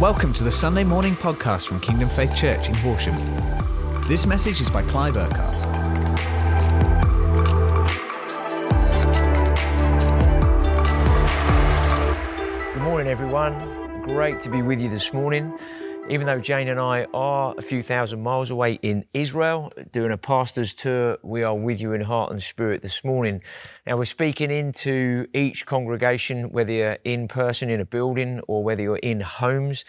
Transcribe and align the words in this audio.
Welcome 0.00 0.32
to 0.34 0.44
the 0.44 0.52
Sunday 0.52 0.84
morning 0.84 1.14
podcast 1.14 1.66
from 1.66 1.80
Kingdom 1.80 2.08
Faith 2.08 2.36
Church 2.36 2.68
in 2.68 2.74
Horsham. 2.76 3.16
This 4.06 4.26
message 4.26 4.60
is 4.60 4.70
by 4.70 4.82
Clive 4.82 5.16
Urquhart. 5.16 5.54
Good 12.74 12.82
morning, 12.84 13.08
everyone. 13.08 14.00
Great 14.02 14.40
to 14.42 14.48
be 14.48 14.62
with 14.62 14.80
you 14.80 14.88
this 14.88 15.12
morning. 15.12 15.58
Even 16.10 16.26
though 16.26 16.40
Jane 16.40 16.68
and 16.68 16.80
I 16.80 17.06
are 17.12 17.54
a 17.58 17.60
few 17.60 17.82
thousand 17.82 18.22
miles 18.22 18.50
away 18.50 18.78
in 18.80 19.04
Israel 19.12 19.70
doing 19.92 20.10
a 20.10 20.16
pastor's 20.16 20.72
tour, 20.72 21.18
we 21.22 21.42
are 21.42 21.54
with 21.54 21.82
you 21.82 21.92
in 21.92 22.00
heart 22.00 22.32
and 22.32 22.42
spirit 22.42 22.80
this 22.80 23.04
morning. 23.04 23.42
Now, 23.86 23.98
we're 23.98 24.06
speaking 24.06 24.50
into 24.50 25.26
each 25.34 25.66
congregation, 25.66 26.48
whether 26.48 26.72
you're 26.72 26.98
in 27.04 27.28
person 27.28 27.68
in 27.68 27.78
a 27.78 27.84
building 27.84 28.40
or 28.48 28.64
whether 28.64 28.80
you're 28.80 28.96
in 28.96 29.20
homes. 29.20 29.84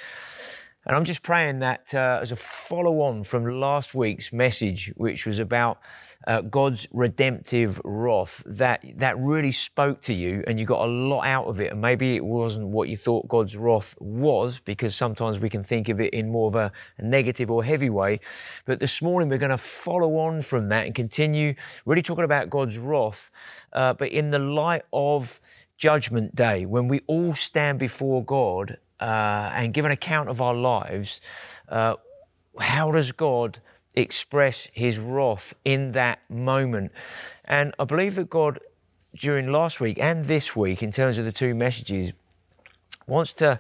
And 0.86 0.94
I'm 0.94 1.06
just 1.06 1.24
praying 1.24 1.60
that 1.60 1.94
uh, 1.94 2.20
as 2.22 2.34
a 2.34 2.36
follow 2.36 3.00
on 3.00 3.24
from 3.24 3.46
last 3.46 3.96
week's 3.96 4.34
message, 4.34 4.92
which 4.98 5.26
was 5.26 5.40
about 5.40 5.80
uh, 6.28 6.42
God's 6.42 6.88
redemptive 6.92 7.82
wrath, 7.84 8.44
that, 8.46 8.84
that 8.96 9.18
really 9.18 9.52
spoke 9.52 10.02
to 10.02 10.14
you 10.14 10.44
and 10.48 10.60
you 10.60 10.66
got 10.66 10.86
a 10.86 10.92
lot 10.92 11.26
out 11.26 11.46
of 11.46 11.60
it. 11.60 11.72
And 11.72 11.82
maybe 11.82 12.16
it 12.16 12.26
wasn't 12.26 12.68
what 12.68 12.90
you 12.90 12.98
thought 12.98 13.28
God's 13.28 13.56
wrath 13.56 13.96
was, 14.00 14.60
because 14.60 14.96
sometimes 14.96 15.40
we 15.40 15.50
can 15.50 15.64
think 15.64 15.90
of 15.90 16.00
it 16.00 16.14
in 16.14 16.30
more 16.30 16.48
of 16.48 16.56
a, 16.56 16.72
negative 17.02 17.50
or 17.50 17.64
heavy 17.64 17.90
way. 17.90 18.20
But 18.66 18.80
this 18.80 19.02
morning 19.02 19.30
we're 19.30 19.38
going 19.38 19.50
to 19.50 19.58
follow 19.58 20.18
on 20.18 20.42
from 20.42 20.70
that 20.70 20.86
and 20.86 20.94
continue 20.94 21.56
really 21.86 22.02
talking 22.02 22.26
about 22.26 22.50
God's 22.50 22.78
wrath, 22.78 23.32
uh, 23.74 23.94
but 23.94 24.10
in 24.10 24.32
the 24.32 24.40
light 24.40 24.84
of 24.94 25.40
Judgment 25.78 26.36
Day, 26.36 26.66
when 26.66 26.88
we 26.88 27.00
all 27.08 27.34
stand 27.34 27.80
before 27.80 28.24
God 28.24 28.78
uh, 29.00 29.52
and 29.54 29.74
give 29.74 29.86
an 29.86 29.92
account 29.92 30.30
of 30.30 30.42
our 30.42 30.54
lives, 30.54 31.22
uh, 31.70 31.96
how 32.60 32.92
does 32.92 33.12
God 33.12 33.62
express 34.00 34.70
his 34.74 35.00
wrath 35.00 35.54
in 35.64 35.92
that 35.94 36.20
moment? 36.30 36.92
And 37.46 37.74
I 37.80 37.86
believe 37.86 38.16
that 38.16 38.30
God, 38.30 38.60
during 39.16 39.52
last 39.52 39.80
week 39.80 39.98
and 40.00 40.26
this 40.26 40.56
week, 40.56 40.82
in 40.84 40.92
terms 40.92 41.18
of 41.18 41.26
the 41.26 41.32
two 41.32 41.54
messages, 41.54 42.14
wants 43.08 43.34
to 43.34 43.60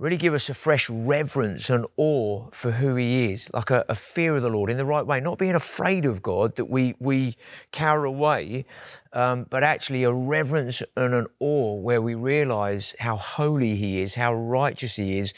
really 0.00 0.16
give 0.16 0.32
us 0.32 0.48
a 0.48 0.54
fresh 0.54 0.88
reverence 0.88 1.68
and 1.68 1.86
awe 1.98 2.46
for 2.52 2.70
who 2.70 2.96
he 2.96 3.30
is, 3.30 3.50
like 3.52 3.70
a, 3.70 3.84
a, 3.86 3.94
fear 3.94 4.34
of 4.34 4.40
the 4.40 4.48
Lord 4.48 4.70
in 4.70 4.78
the 4.78 4.84
right 4.86 5.06
way, 5.06 5.20
not 5.20 5.36
being 5.36 5.54
afraid 5.54 6.06
of 6.06 6.22
God 6.22 6.56
that 6.56 6.64
we, 6.64 6.94
we 6.98 7.36
cower 7.70 8.06
away, 8.06 8.64
um, 9.12 9.46
but 9.50 9.62
actually 9.62 10.02
a 10.02 10.12
reverence 10.12 10.82
and 10.96 11.14
an 11.14 11.26
awe 11.38 11.74
where 11.74 12.00
we 12.00 12.14
realize 12.14 12.96
how 12.98 13.16
holy 13.16 13.76
he 13.76 14.00
is, 14.00 14.14
how 14.14 14.34
righteous 14.34 14.96
he 14.96 15.18
is, 15.18 15.34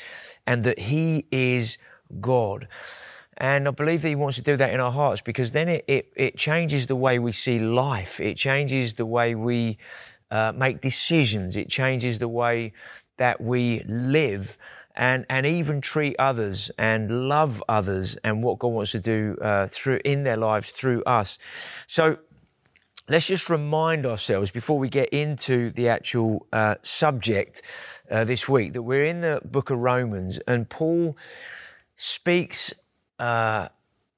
and 0.46 0.62
that 0.62 0.78
he 0.78 1.26
is 1.32 1.76
God. 2.20 2.68
And 3.42 3.66
I 3.66 3.72
believe 3.72 4.02
that 4.02 4.08
he 4.08 4.14
wants 4.14 4.36
to 4.36 4.42
do 4.42 4.56
that 4.56 4.72
in 4.72 4.78
our 4.78 4.92
hearts 4.92 5.20
because 5.20 5.50
then 5.50 5.68
it, 5.68 5.84
it, 5.88 6.12
it 6.14 6.36
changes 6.38 6.86
the 6.86 6.94
way 6.94 7.18
we 7.18 7.32
see 7.32 7.58
life. 7.58 8.20
It 8.20 8.36
changes 8.36 8.94
the 8.94 9.04
way 9.04 9.34
we 9.34 9.78
uh, 10.30 10.52
make 10.54 10.80
decisions. 10.80 11.56
It 11.56 11.68
changes 11.68 12.20
the 12.20 12.28
way 12.28 12.72
that 13.16 13.40
we 13.40 13.82
live 13.88 14.56
and, 14.94 15.26
and 15.28 15.44
even 15.44 15.80
treat 15.80 16.14
others 16.20 16.70
and 16.78 17.28
love 17.28 17.60
others 17.68 18.16
and 18.22 18.44
what 18.44 18.60
God 18.60 18.68
wants 18.68 18.92
to 18.92 19.00
do 19.00 19.36
uh, 19.42 19.66
through 19.66 19.98
in 20.04 20.22
their 20.22 20.36
lives 20.36 20.70
through 20.70 21.02
us. 21.02 21.36
So 21.88 22.18
let's 23.08 23.26
just 23.26 23.50
remind 23.50 24.06
ourselves 24.06 24.52
before 24.52 24.78
we 24.78 24.88
get 24.88 25.08
into 25.08 25.70
the 25.70 25.88
actual 25.88 26.46
uh, 26.52 26.76
subject 26.84 27.60
uh, 28.08 28.22
this 28.22 28.48
week 28.48 28.72
that 28.74 28.82
we're 28.82 29.04
in 29.04 29.20
the 29.20 29.40
book 29.44 29.70
of 29.70 29.80
Romans 29.80 30.38
and 30.46 30.68
Paul 30.68 31.16
speaks 31.96 32.72
uh, 33.22 33.68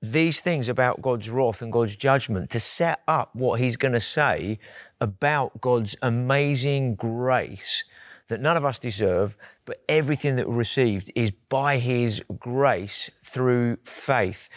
these 0.01 0.41
things 0.41 0.69
about 0.71 1.03
God's 1.03 1.29
wrath 1.31 1.61
and 1.61 1.71
God's 1.71 1.95
judgment 1.95 2.51
to 2.51 2.61
set 2.61 3.03
up 3.07 3.35
what 3.35 3.61
he's 3.61 3.77
going 3.77 3.93
to 3.93 4.01
say 4.01 4.59
about 4.99 5.61
God's 5.61 5.95
amazing 6.01 6.95
grace 6.95 7.85
that 8.29 8.41
none 8.41 8.57
of 8.57 8.65
us 8.65 8.79
deserve, 8.79 9.37
but 9.67 9.85
everything 9.89 10.37
that 10.37 10.49
we 10.49 10.55
received 10.55 11.13
is 11.15 11.31
by 11.31 11.77
His 11.77 12.23
grace 12.39 13.11
through 13.23 13.77
faith. 13.85 14.49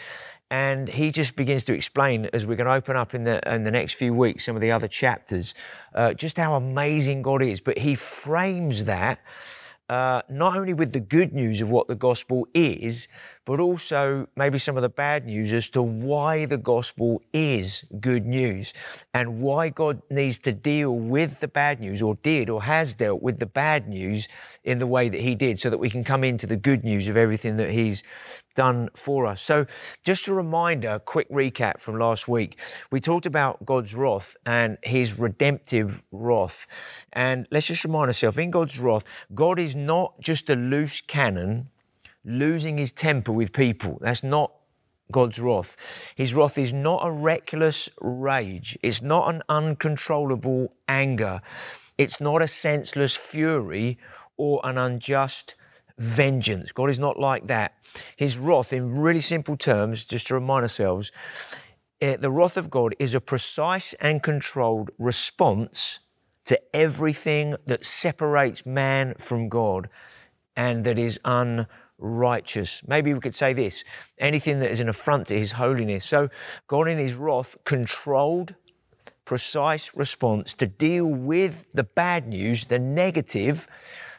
And 0.50 0.88
he 0.88 1.10
just 1.10 1.36
begins 1.36 1.64
to 1.64 1.74
explain, 1.74 2.30
as 2.32 2.46
we're 2.46 2.56
going 2.56 2.68
to 2.68 2.72
open 2.72 2.96
up 2.96 3.14
in 3.14 3.24
the, 3.24 3.38
in 3.54 3.64
the 3.64 3.70
next 3.70 3.92
few 3.92 4.14
weeks, 4.14 4.46
some 4.46 4.56
of 4.56 4.62
the 4.62 4.70
other 4.70 4.88
chapters, 4.88 5.52
uh, 5.94 6.14
just 6.14 6.38
how 6.38 6.54
amazing 6.54 7.20
God 7.20 7.42
is. 7.42 7.60
But 7.60 7.76
he 7.76 7.94
frames 7.94 8.86
that 8.86 9.20
uh, 9.88 10.20
not 10.28 10.56
only 10.56 10.74
with 10.74 10.92
the 10.92 11.00
good 11.00 11.32
news 11.32 11.60
of 11.60 11.68
what 11.68 11.86
the 11.86 11.94
gospel 11.94 12.46
is, 12.52 13.08
but 13.48 13.60
also 13.60 14.28
maybe 14.36 14.58
some 14.58 14.76
of 14.76 14.82
the 14.82 14.90
bad 14.90 15.24
news 15.24 15.54
as 15.54 15.70
to 15.70 15.80
why 15.80 16.44
the 16.44 16.58
gospel 16.58 17.22
is 17.32 17.82
good 17.98 18.26
news 18.26 18.74
and 19.14 19.40
why 19.40 19.70
God 19.70 20.02
needs 20.10 20.38
to 20.40 20.52
deal 20.52 20.94
with 20.94 21.40
the 21.40 21.48
bad 21.48 21.80
news 21.80 22.02
or 22.02 22.16
did 22.16 22.50
or 22.50 22.64
has 22.64 22.92
dealt 22.92 23.22
with 23.22 23.38
the 23.38 23.46
bad 23.46 23.88
news 23.88 24.28
in 24.64 24.76
the 24.76 24.86
way 24.86 25.08
that 25.08 25.22
he 25.22 25.34
did 25.34 25.58
so 25.58 25.70
that 25.70 25.78
we 25.78 25.88
can 25.88 26.04
come 26.04 26.24
into 26.24 26.46
the 26.46 26.58
good 26.58 26.84
news 26.84 27.08
of 27.08 27.16
everything 27.16 27.56
that 27.56 27.70
he's 27.70 28.02
done 28.54 28.90
for 28.94 29.24
us. 29.24 29.40
So, 29.40 29.64
just 30.04 30.28
a 30.28 30.34
reminder, 30.34 30.98
quick 30.98 31.30
recap 31.30 31.80
from 31.80 31.98
last 31.98 32.28
week. 32.28 32.58
We 32.90 33.00
talked 33.00 33.24
about 33.24 33.64
God's 33.64 33.94
wrath 33.94 34.36
and 34.44 34.76
his 34.82 35.18
redemptive 35.18 36.02
wrath. 36.12 36.66
And 37.14 37.48
let's 37.50 37.68
just 37.68 37.84
remind 37.84 38.08
ourselves 38.08 38.36
in 38.36 38.50
God's 38.50 38.78
wrath, 38.78 39.04
God 39.34 39.58
is 39.58 39.74
not 39.74 40.20
just 40.20 40.50
a 40.50 40.54
loose 40.54 41.00
cannon 41.00 41.70
losing 42.28 42.78
his 42.78 42.92
temper 42.92 43.32
with 43.32 43.52
people. 43.52 43.98
That's 44.00 44.22
not 44.22 44.52
God's 45.10 45.40
wrath. 45.40 45.76
His 46.14 46.34
wrath 46.34 46.58
is 46.58 46.72
not 46.72 47.00
a 47.02 47.10
reckless 47.10 47.88
rage. 48.00 48.78
It's 48.82 49.00
not 49.00 49.34
an 49.34 49.42
uncontrollable 49.48 50.74
anger. 50.86 51.40
It's 51.96 52.20
not 52.20 52.42
a 52.42 52.48
senseless 52.48 53.16
fury 53.16 53.98
or 54.36 54.60
an 54.62 54.76
unjust 54.76 55.54
vengeance. 55.96 56.70
God 56.70 56.90
is 56.90 56.98
not 56.98 57.18
like 57.18 57.46
that. 57.46 57.74
His 58.16 58.38
wrath, 58.38 58.72
in 58.72 58.98
really 58.98 59.20
simple 59.20 59.56
terms, 59.56 60.04
just 60.04 60.28
to 60.28 60.34
remind 60.34 60.62
ourselves, 60.62 61.10
uh, 62.00 62.16
the 62.16 62.30
wrath 62.30 62.56
of 62.56 62.70
God 62.70 62.94
is 62.98 63.14
a 63.14 63.20
precise 63.20 63.94
and 63.94 64.22
controlled 64.22 64.90
response 64.98 65.98
to 66.44 66.60
everything 66.74 67.56
that 67.66 67.84
separates 67.84 68.64
man 68.64 69.14
from 69.18 69.48
God 69.48 69.88
and 70.56 70.84
that 70.84 70.98
is 70.98 71.20
unrighteous. 72.00 72.82
Maybe 72.86 73.12
we 73.12 73.20
could 73.20 73.34
say 73.34 73.52
this 73.52 73.84
anything 74.18 74.60
that 74.60 74.70
is 74.70 74.80
an 74.80 74.88
affront 74.88 75.26
to 75.28 75.38
his 75.38 75.52
holiness. 75.52 76.04
So, 76.04 76.28
God 76.66 76.88
in 76.88 76.98
his 76.98 77.14
wrath 77.14 77.56
controlled, 77.64 78.54
precise 79.24 79.94
response 79.94 80.54
to 80.54 80.66
deal 80.66 81.06
with 81.06 81.70
the 81.72 81.84
bad 81.84 82.26
news, 82.26 82.66
the 82.66 82.78
negative 82.78 83.68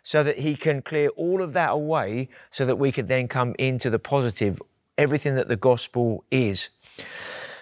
so 0.03 0.23
that 0.23 0.39
He 0.39 0.56
can 0.56 0.81
clear 0.81 1.09
all 1.09 1.41
of 1.41 1.53
that 1.53 1.72
away 1.72 2.29
so 2.50 2.66
that 2.66 2.78
we 2.78 2.91
can 2.91 3.07
then 3.07 3.28
come 3.28 3.56
into 3.59 3.89
the 3.89 4.00
positive, 4.00 4.62
everything 4.97 5.35
that 5.35 5.47
the 5.47 5.56
gospel 5.56 6.23
is. 6.31 6.69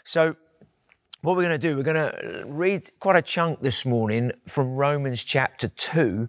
So, 0.04 0.36
what 1.22 1.36
we're 1.36 1.44
going 1.44 1.60
to 1.60 1.68
do, 1.68 1.76
we're 1.76 1.84
going 1.84 2.12
to 2.12 2.44
read 2.46 2.90
quite 3.00 3.16
a 3.16 3.22
chunk 3.22 3.62
this 3.62 3.86
morning 3.86 4.32
from 4.48 4.76
Romans 4.76 5.24
chapter 5.24 5.68
2. 5.68 6.28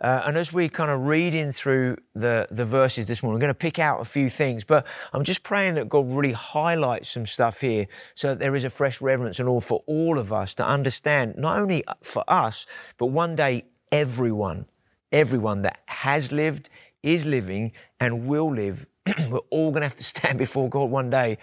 Uh, 0.00 0.22
and 0.26 0.36
as 0.36 0.52
we 0.52 0.68
kind 0.68 0.90
of 0.90 1.00
reading 1.06 1.50
through 1.50 1.96
the, 2.14 2.46
the 2.50 2.64
verses 2.64 3.06
this 3.06 3.22
morning, 3.22 3.34
we're 3.34 3.46
going 3.46 3.48
to 3.48 3.54
pick 3.54 3.78
out 3.78 4.00
a 4.00 4.04
few 4.04 4.30
things. 4.30 4.64
But 4.64 4.86
I'm 5.12 5.24
just 5.24 5.42
praying 5.42 5.74
that 5.74 5.88
God 5.88 6.08
really 6.10 6.32
highlights 6.32 7.10
some 7.10 7.26
stuff 7.26 7.60
here 7.60 7.88
so 8.14 8.28
that 8.28 8.38
there 8.38 8.54
is 8.54 8.64
a 8.64 8.70
fresh 8.70 9.00
reverence 9.00 9.40
and 9.40 9.48
all 9.48 9.60
for 9.60 9.82
all 9.86 10.18
of 10.18 10.32
us 10.32 10.54
to 10.56 10.66
understand, 10.66 11.34
not 11.36 11.58
only 11.58 11.84
for 12.02 12.22
us, 12.28 12.64
but 12.96 13.06
one 13.06 13.34
day 13.34 13.64
everyone 13.90 14.66
everyone 15.12 15.62
that 15.62 15.80
has 15.86 16.32
lived, 16.32 16.68
is 17.02 17.24
living, 17.24 17.72
and 18.00 18.26
will 18.26 18.52
live, 18.52 18.86
we're 19.30 19.38
all 19.50 19.70
going 19.70 19.82
to 19.82 19.88
have 19.88 19.96
to 19.96 20.04
stand 20.04 20.38
before 20.46 20.68
God 20.68 20.90
one 20.90 21.10
day. 21.10 21.38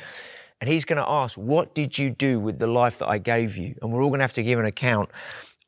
And 0.66 0.74
He's 0.74 0.84
going 0.84 0.98
to 0.98 1.08
ask, 1.08 1.38
What 1.38 1.76
did 1.76 2.00
you 2.00 2.10
do 2.10 2.40
with 2.40 2.58
the 2.58 2.66
life 2.66 2.98
that 2.98 3.08
I 3.08 3.20
gave 3.20 3.56
you? 3.56 3.76
And 3.84 3.94
we're 3.94 4.02
all 4.02 4.10
going 4.10 4.18
to 4.18 4.24
have 4.24 4.34
to 4.34 4.42
give 4.42 4.58
an 4.58 4.66
account 4.66 5.12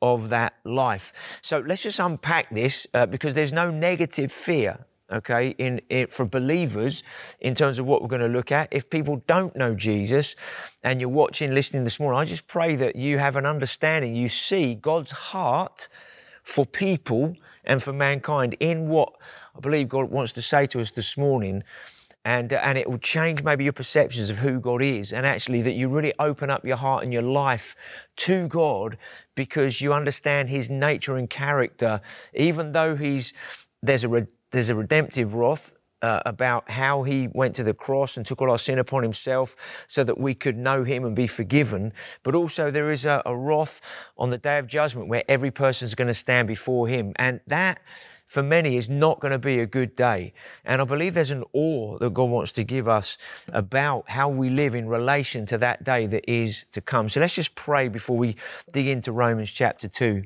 of 0.02 0.30
that 0.30 0.54
life. 0.64 1.38
So 1.40 1.60
let's 1.60 1.84
just 1.84 2.00
unpack 2.00 2.50
this 2.50 2.84
uh, 2.92 3.06
because 3.06 3.36
there's 3.36 3.52
no 3.52 3.70
negative 3.70 4.32
fear. 4.32 4.86
Okay, 5.12 5.50
in, 5.50 5.80
in 5.88 6.08
for 6.08 6.26
believers, 6.26 7.04
in 7.38 7.54
terms 7.54 7.78
of 7.78 7.86
what 7.86 8.02
we're 8.02 8.08
going 8.08 8.22
to 8.22 8.26
look 8.26 8.50
at. 8.50 8.72
If 8.72 8.90
people 8.90 9.22
don't 9.28 9.54
know 9.54 9.76
Jesus, 9.76 10.34
and 10.82 11.00
you're 11.00 11.08
watching, 11.08 11.54
listening 11.54 11.84
this 11.84 12.00
morning, 12.00 12.18
I 12.18 12.24
just 12.24 12.48
pray 12.48 12.74
that 12.74 12.96
you 12.96 13.18
have 13.18 13.36
an 13.36 13.46
understanding. 13.46 14.16
You 14.16 14.28
see 14.28 14.74
God's 14.74 15.12
heart 15.12 15.88
for 16.42 16.66
people 16.66 17.36
and 17.64 17.80
for 17.80 17.92
mankind 17.92 18.56
in 18.58 18.88
what 18.88 19.14
I 19.56 19.60
believe 19.60 19.88
God 19.88 20.10
wants 20.10 20.32
to 20.32 20.42
say 20.42 20.66
to 20.66 20.80
us 20.80 20.90
this 20.90 21.16
morning. 21.16 21.62
And, 22.24 22.52
uh, 22.52 22.60
and 22.62 22.76
it 22.76 22.90
will 22.90 22.98
change 22.98 23.42
maybe 23.42 23.64
your 23.64 23.72
perceptions 23.72 24.28
of 24.28 24.38
who 24.38 24.60
God 24.60 24.82
is, 24.82 25.12
and 25.12 25.24
actually 25.24 25.62
that 25.62 25.72
you 25.72 25.88
really 25.88 26.12
open 26.18 26.50
up 26.50 26.64
your 26.64 26.76
heart 26.76 27.02
and 27.04 27.12
your 27.12 27.22
life 27.22 27.74
to 28.16 28.48
God 28.48 28.98
because 29.34 29.80
you 29.80 29.92
understand 29.92 30.48
His 30.48 30.68
nature 30.68 31.16
and 31.16 31.30
character. 31.30 32.00
Even 32.34 32.72
though 32.72 32.96
He's 32.96 33.32
there's 33.82 34.04
a 34.04 34.26
there's 34.50 34.68
a 34.68 34.74
redemptive 34.74 35.34
wrath 35.34 35.74
uh, 36.02 36.22
about 36.24 36.70
how 36.70 37.02
he 37.02 37.28
went 37.32 37.54
to 37.56 37.64
the 37.64 37.74
cross 37.74 38.16
and 38.16 38.24
took 38.24 38.40
all 38.40 38.50
our 38.50 38.58
sin 38.58 38.78
upon 38.78 39.02
himself 39.02 39.56
so 39.86 40.04
that 40.04 40.18
we 40.18 40.34
could 40.34 40.56
know 40.56 40.84
him 40.84 41.04
and 41.04 41.14
be 41.14 41.26
forgiven. 41.26 41.92
But 42.22 42.34
also, 42.34 42.70
there 42.70 42.90
is 42.90 43.04
a, 43.04 43.22
a 43.26 43.36
wrath 43.36 43.80
on 44.16 44.30
the 44.30 44.38
day 44.38 44.58
of 44.58 44.66
judgment 44.66 45.08
where 45.08 45.24
every 45.28 45.50
person 45.50 45.86
is 45.86 45.94
going 45.94 46.08
to 46.08 46.14
stand 46.14 46.46
before 46.48 46.88
him. 46.88 47.12
And 47.16 47.40
that, 47.46 47.80
for 48.28 48.42
many, 48.42 48.76
is 48.76 48.88
not 48.88 49.18
going 49.18 49.32
to 49.32 49.38
be 49.38 49.58
a 49.58 49.66
good 49.66 49.96
day. 49.96 50.32
And 50.64 50.80
I 50.80 50.84
believe 50.84 51.14
there's 51.14 51.32
an 51.32 51.44
awe 51.52 51.98
that 51.98 52.12
God 52.14 52.30
wants 52.30 52.52
to 52.52 52.62
give 52.62 52.86
us 52.86 53.18
about 53.52 54.10
how 54.10 54.28
we 54.28 54.50
live 54.50 54.74
in 54.74 54.86
relation 54.86 55.46
to 55.46 55.58
that 55.58 55.82
day 55.82 56.06
that 56.06 56.30
is 56.30 56.66
to 56.72 56.80
come. 56.80 57.08
So 57.08 57.20
let's 57.20 57.34
just 57.34 57.54
pray 57.54 57.88
before 57.88 58.16
we 58.16 58.36
dig 58.72 58.86
into 58.86 59.10
Romans 59.10 59.50
chapter 59.50 59.88
2. 59.88 60.22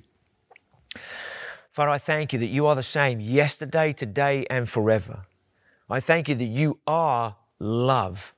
Father, 1.71 1.91
I 1.91 1.99
thank 1.99 2.35
you 2.35 2.39
that 2.41 2.47
you 2.47 2.67
are 2.67 2.75
the 2.75 2.83
same 2.83 3.21
yesterday, 3.21 3.93
today, 3.93 4.45
and 4.51 4.69
forever. 4.69 5.25
I 5.89 6.01
thank 6.01 6.29
you 6.29 6.35
that 6.35 6.45
you 6.45 6.81
are 6.87 7.37
love. 7.59 8.35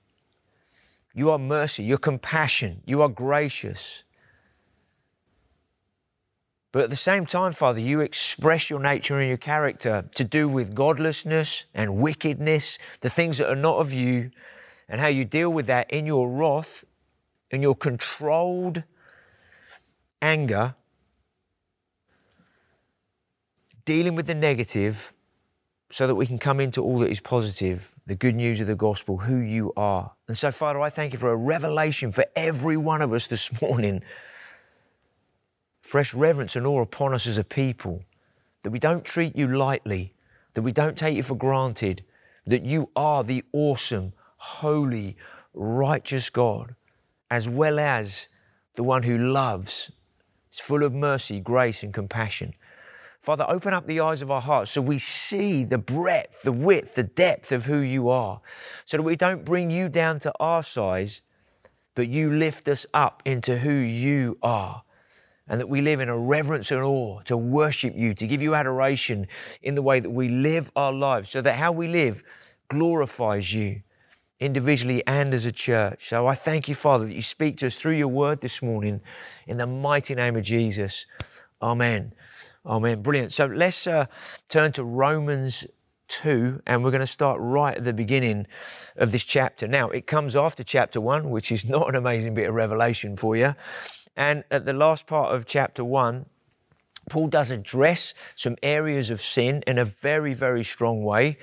You 1.14 1.31
are 1.31 1.38
mercy. 1.38 1.84
You're 1.84 1.99
compassion. 1.99 2.82
You 2.84 3.02
are 3.02 3.08
gracious. 3.08 4.04
But 6.75 6.82
at 6.82 6.91
the 6.91 6.97
same 6.97 7.25
time, 7.25 7.53
Father, 7.53 7.79
you 7.79 8.00
express 8.00 8.69
your 8.69 8.81
nature 8.81 9.21
and 9.21 9.29
your 9.29 9.37
character 9.37 10.11
to 10.17 10.25
do 10.25 10.49
with 10.49 10.75
godlessness 10.75 11.67
and 11.73 11.99
wickedness, 11.99 12.81
the 12.99 13.09
things 13.09 13.38
that 13.38 13.49
are 13.49 13.55
not 13.55 13.76
of 13.76 13.93
you, 13.93 14.32
and 14.88 15.00
how 15.00 15.06
you 15.06 15.25
deal 15.25 15.53
with 15.53 15.67
that 15.67 15.88
in 15.93 16.05
your 16.05 16.29
wrath, 16.29 16.85
in 17.53 17.62
your 17.62 17.76
controlled 17.76 18.82
anger, 20.21 20.75
dealing 23.85 24.17
with 24.17 24.26
the 24.26 24.35
negative 24.35 25.12
so 25.93 26.09
that 26.09 26.17
we 26.17 26.26
can 26.26 26.41
come 26.41 26.59
into 26.59 26.82
all 26.82 26.99
that 26.99 27.11
is 27.12 27.21
positive, 27.21 27.94
the 28.05 28.17
good 28.17 28.35
news 28.35 28.61
of 28.61 28.67
the 28.67 28.75
gospel, 28.75 29.19
who 29.19 29.37
you 29.37 29.73
are. 29.76 30.11
And 30.26 30.37
so, 30.37 30.50
Father, 30.50 30.81
I 30.81 30.91
thank 30.91 31.12
you 31.12 31.21
for 31.21 31.31
a 31.31 31.37
revelation 31.37 32.11
for 32.11 32.25
every 32.35 32.76
one 32.76 33.00
of 33.00 33.12
us 33.12 33.29
this 33.29 33.62
morning. 33.62 34.03
Fresh 35.85 36.15
reverence 36.15 36.57
and 36.57 36.67
awe 36.67 36.81
upon 36.81 37.13
us 37.13 37.27
as 37.27 37.37
a 37.37 37.45
people, 37.45 38.05
that 38.63 38.71
we 38.71 38.79
don't 38.79 39.05
treat 39.05 39.37
you 39.37 39.47
lightly, 39.47 40.15
that 40.55 40.63
we 40.63 40.73
don't 40.73 40.97
take 40.97 41.15
you 41.15 41.23
for 41.23 41.35
granted, 41.35 42.03
that 42.47 42.65
you 42.65 42.91
are 42.97 43.23
the 43.23 43.45
awesome, 43.53 44.15
holy, 44.39 45.15
righteous 45.53 46.31
God, 46.31 46.75
as 47.31 47.51
well 47.51 47.79
as 47.79 48.31
the 48.77 48.83
one 48.83 49.03
who 49.03 49.19
loves, 49.19 49.93
is 50.51 50.59
full 50.59 50.83
of 50.85 50.95
mercy, 50.95 51.39
grace, 51.39 51.83
and 51.83 51.93
compassion. 51.93 52.55
Father, 53.21 53.45
open 53.47 53.75
up 53.75 53.87
the 53.87 54.01
eyes 54.01 54.23
of 54.23 54.31
our 54.31 54.41
hearts 54.41 54.71
so 54.71 54.81
we 54.81 54.99
see 54.99 55.65
the 55.65 55.79
breadth, 55.79 56.43
the 56.43 56.53
width, 56.53 56.95
the 56.95 57.03
depth 57.03 57.53
of 57.53 57.67
who 57.67 57.79
you 57.79 58.09
are, 58.09 58.41
so 58.87 58.97
that 58.97 59.03
we 59.03 59.17
don't 59.17 59.45
bring 59.45 59.71
you 59.71 59.91
down 59.91 60.19
to 60.21 60.33
our 60.41 60.63
size, 60.63 61.21
but 61.95 62.09
you 62.09 62.31
lift 62.31 62.69
us 62.69 62.87
up 62.95 63.23
into 63.27 63.59
who 63.59 63.75
you 63.75 64.39
are. 64.43 64.83
And 65.46 65.61
that 65.61 65.69
we 65.69 65.82
live 65.82 66.00
in 66.00 66.08
a 66.08 66.19
reverence 66.19 66.70
and 66.70 66.82
awe 66.82 67.20
to 67.23 67.37
worship 67.37 67.94
you, 67.94 68.14
to 68.14 68.26
give 68.26 68.41
you 68.41 68.55
adoration 68.55 69.26
in 69.62 69.75
the 69.75 69.82
way 69.82 70.00
that 70.00 70.11
we 70.11 70.29
live 70.29 70.70
our 70.75 70.93
lives, 70.93 71.31
so 71.31 71.43
that 71.43 71.56
how 71.56 71.70
we 71.70 71.87
live 71.87 72.23
glorifies 72.69 73.52
you 73.52 73.82
individually 74.41 75.02
and 75.06 75.32
as 75.35 75.46
a 75.46 75.52
church. 75.52 76.08
So 76.08 76.26
I 76.26 76.35
thank 76.35 76.69
you, 76.69 76.75
Father, 76.75 77.06
that 77.06 77.14
you 77.14 77.23
speak 77.23 77.58
to 77.58 77.67
us 77.67 77.76
through 77.76 77.93
your 77.93 78.08
word 78.08 78.41
this 78.41 78.62
morning 78.62 79.00
in 79.46 79.58
the 79.58 79.67
mighty 79.67 80.14
name 80.14 80.37
of 80.37 80.44
Jesus. 80.44 81.06
Amen. 81.61 82.14
Amen. 82.67 83.02
Brilliant. 83.02 83.32
So 83.32 83.47
let's 83.47 83.87
uh, 83.87 84.06
turn 84.49 84.73
to 84.73 84.85
Romans 84.85 85.67
2, 86.22 86.62
and 86.66 86.84
we're 86.84 86.90
going 86.90 87.00
to 87.00 87.06
start 87.06 87.40
right 87.40 87.76
at 87.76 87.84
the 87.84 87.93
beginning 87.93 88.46
of 88.96 89.11
this 89.11 89.25
chapter. 89.25 89.66
Now, 89.66 89.88
it 89.90 90.06
comes 90.06 90.37
after 90.37 90.62
chapter 90.62 91.00
1, 91.00 91.28
which 91.28 91.50
is 91.50 91.64
not 91.69 91.88
an 91.88 91.96
amazing 91.96 92.34
bit 92.34 92.49
of 92.49 92.55
revelation 92.55 93.16
for 93.16 93.37
you. 93.37 93.55
And 94.16 94.44
at 94.50 94.64
the 94.64 94.72
last 94.72 95.06
part 95.06 95.34
of 95.34 95.44
chapter 95.44 95.84
1, 95.84 96.26
Paul 97.11 97.26
does 97.26 97.50
address 97.50 98.14
some 98.37 98.56
areas 98.62 99.11
of 99.11 99.20
sin 99.20 99.62
in 99.66 99.76
a 99.76 99.84
very, 99.84 100.34
very 100.34 100.62
strong 100.62 101.02
way, 101.02 101.37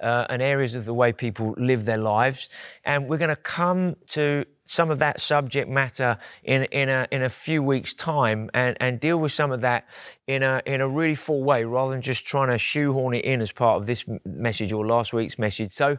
uh, 0.00 0.26
and 0.28 0.42
areas 0.42 0.74
of 0.74 0.84
the 0.84 0.94
way 0.94 1.12
people 1.12 1.54
live 1.56 1.84
their 1.84 1.98
lives. 1.98 2.48
And 2.84 3.08
we're 3.08 3.18
going 3.18 3.30
to 3.30 3.36
come 3.36 3.96
to 4.08 4.44
some 4.66 4.90
of 4.90 4.98
that 4.98 5.20
subject 5.20 5.70
matter 5.70 6.18
in, 6.42 6.64
in, 6.64 6.88
a, 6.88 7.06
in 7.10 7.22
a 7.22 7.28
few 7.28 7.62
weeks' 7.62 7.94
time 7.94 8.50
and, 8.52 8.76
and 8.80 8.98
deal 8.98 9.18
with 9.18 9.32
some 9.32 9.52
of 9.52 9.60
that 9.60 9.86
in 10.26 10.42
a, 10.42 10.60
in 10.66 10.80
a 10.80 10.88
really 10.88 11.14
full 11.14 11.42
way 11.44 11.64
rather 11.64 11.92
than 11.92 12.02
just 12.02 12.26
trying 12.26 12.48
to 12.48 12.58
shoehorn 12.58 13.14
it 13.14 13.24
in 13.24 13.40
as 13.40 13.52
part 13.52 13.80
of 13.80 13.86
this 13.86 14.04
message 14.24 14.72
or 14.72 14.84
last 14.84 15.12
week's 15.12 15.38
message. 15.38 15.70
So 15.70 15.98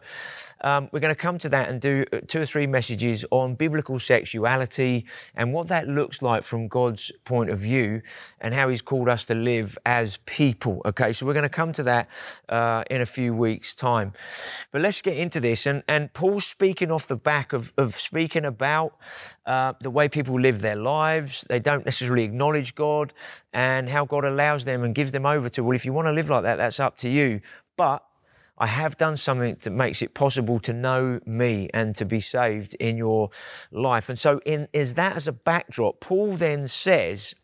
um, 0.60 0.88
we're 0.92 1.00
going 1.00 1.14
to 1.14 1.20
come 1.20 1.38
to 1.38 1.48
that 1.48 1.70
and 1.70 1.80
do 1.80 2.04
uh, 2.12 2.20
two 2.26 2.42
or 2.42 2.46
three 2.46 2.66
messages 2.66 3.24
on 3.30 3.54
biblical 3.54 3.98
sexuality 3.98 5.06
and 5.34 5.52
what 5.52 5.68
that 5.68 5.88
looks 5.88 6.20
like 6.20 6.44
from 6.44 6.68
God's 6.68 7.10
point 7.24 7.48
of 7.50 7.58
view 7.58 8.02
and 8.40 8.52
how 8.54 8.68
He's 8.68 8.82
called 8.82 9.08
us 9.08 9.24
to 9.26 9.34
live 9.34 9.78
as 9.86 10.18
people. 10.26 10.82
Okay, 10.84 11.12
so 11.12 11.24
we're 11.26 11.32
going 11.32 11.44
to 11.44 11.48
come 11.48 11.72
to 11.72 11.82
that 11.84 12.08
uh, 12.48 12.84
in 12.90 13.00
a 13.00 13.06
few 13.06 13.32
weeks' 13.32 13.74
time. 13.74 13.87
But 14.70 14.82
let's 14.82 15.02
get 15.02 15.16
into 15.16 15.40
this. 15.40 15.66
And, 15.66 15.82
and 15.88 16.12
Paul's 16.12 16.46
speaking 16.46 16.90
off 16.90 17.08
the 17.08 17.16
back 17.16 17.52
of, 17.52 17.72
of 17.76 17.96
speaking 17.96 18.44
about 18.44 18.96
uh, 19.46 19.74
the 19.80 19.90
way 19.90 20.08
people 20.08 20.40
live 20.40 20.60
their 20.60 20.76
lives. 20.76 21.44
They 21.48 21.60
don't 21.60 21.84
necessarily 21.84 22.24
acknowledge 22.24 22.74
God 22.74 23.12
and 23.52 23.88
how 23.88 24.04
God 24.04 24.24
allows 24.24 24.64
them 24.64 24.84
and 24.84 24.94
gives 24.94 25.12
them 25.12 25.26
over 25.26 25.48
to, 25.50 25.64
well, 25.64 25.74
if 25.74 25.84
you 25.84 25.92
want 25.92 26.06
to 26.06 26.12
live 26.12 26.28
like 26.28 26.42
that, 26.42 26.56
that's 26.56 26.80
up 26.80 26.96
to 26.98 27.08
you. 27.08 27.40
But 27.76 28.04
I 28.58 28.66
have 28.66 28.96
done 28.96 29.16
something 29.16 29.56
that 29.62 29.70
makes 29.70 30.02
it 30.02 30.14
possible 30.14 30.58
to 30.60 30.72
know 30.72 31.20
me 31.24 31.70
and 31.72 31.94
to 31.96 32.04
be 32.04 32.20
saved 32.20 32.74
in 32.80 32.96
your 32.96 33.30
life. 33.70 34.08
And 34.08 34.18
so, 34.18 34.40
in 34.44 34.68
is 34.72 34.94
that 34.94 35.16
as 35.16 35.28
a 35.28 35.32
backdrop, 35.32 36.00
Paul 36.00 36.36
then 36.36 36.66
says 36.66 37.34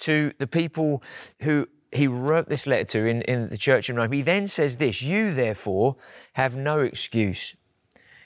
to 0.00 0.32
the 0.38 0.46
people 0.46 1.02
who 1.42 1.68
he 1.92 2.06
wrote 2.06 2.48
this 2.48 2.66
letter 2.66 2.84
to 2.84 3.06
in, 3.06 3.22
in 3.22 3.48
the 3.48 3.56
church 3.56 3.88
in 3.88 3.96
Rome, 3.96 4.12
he 4.12 4.22
then 4.22 4.46
says 4.46 4.76
this 4.76 5.02
You, 5.02 5.32
therefore, 5.32 5.96
have 6.34 6.56
no 6.56 6.80
excuse. 6.80 7.54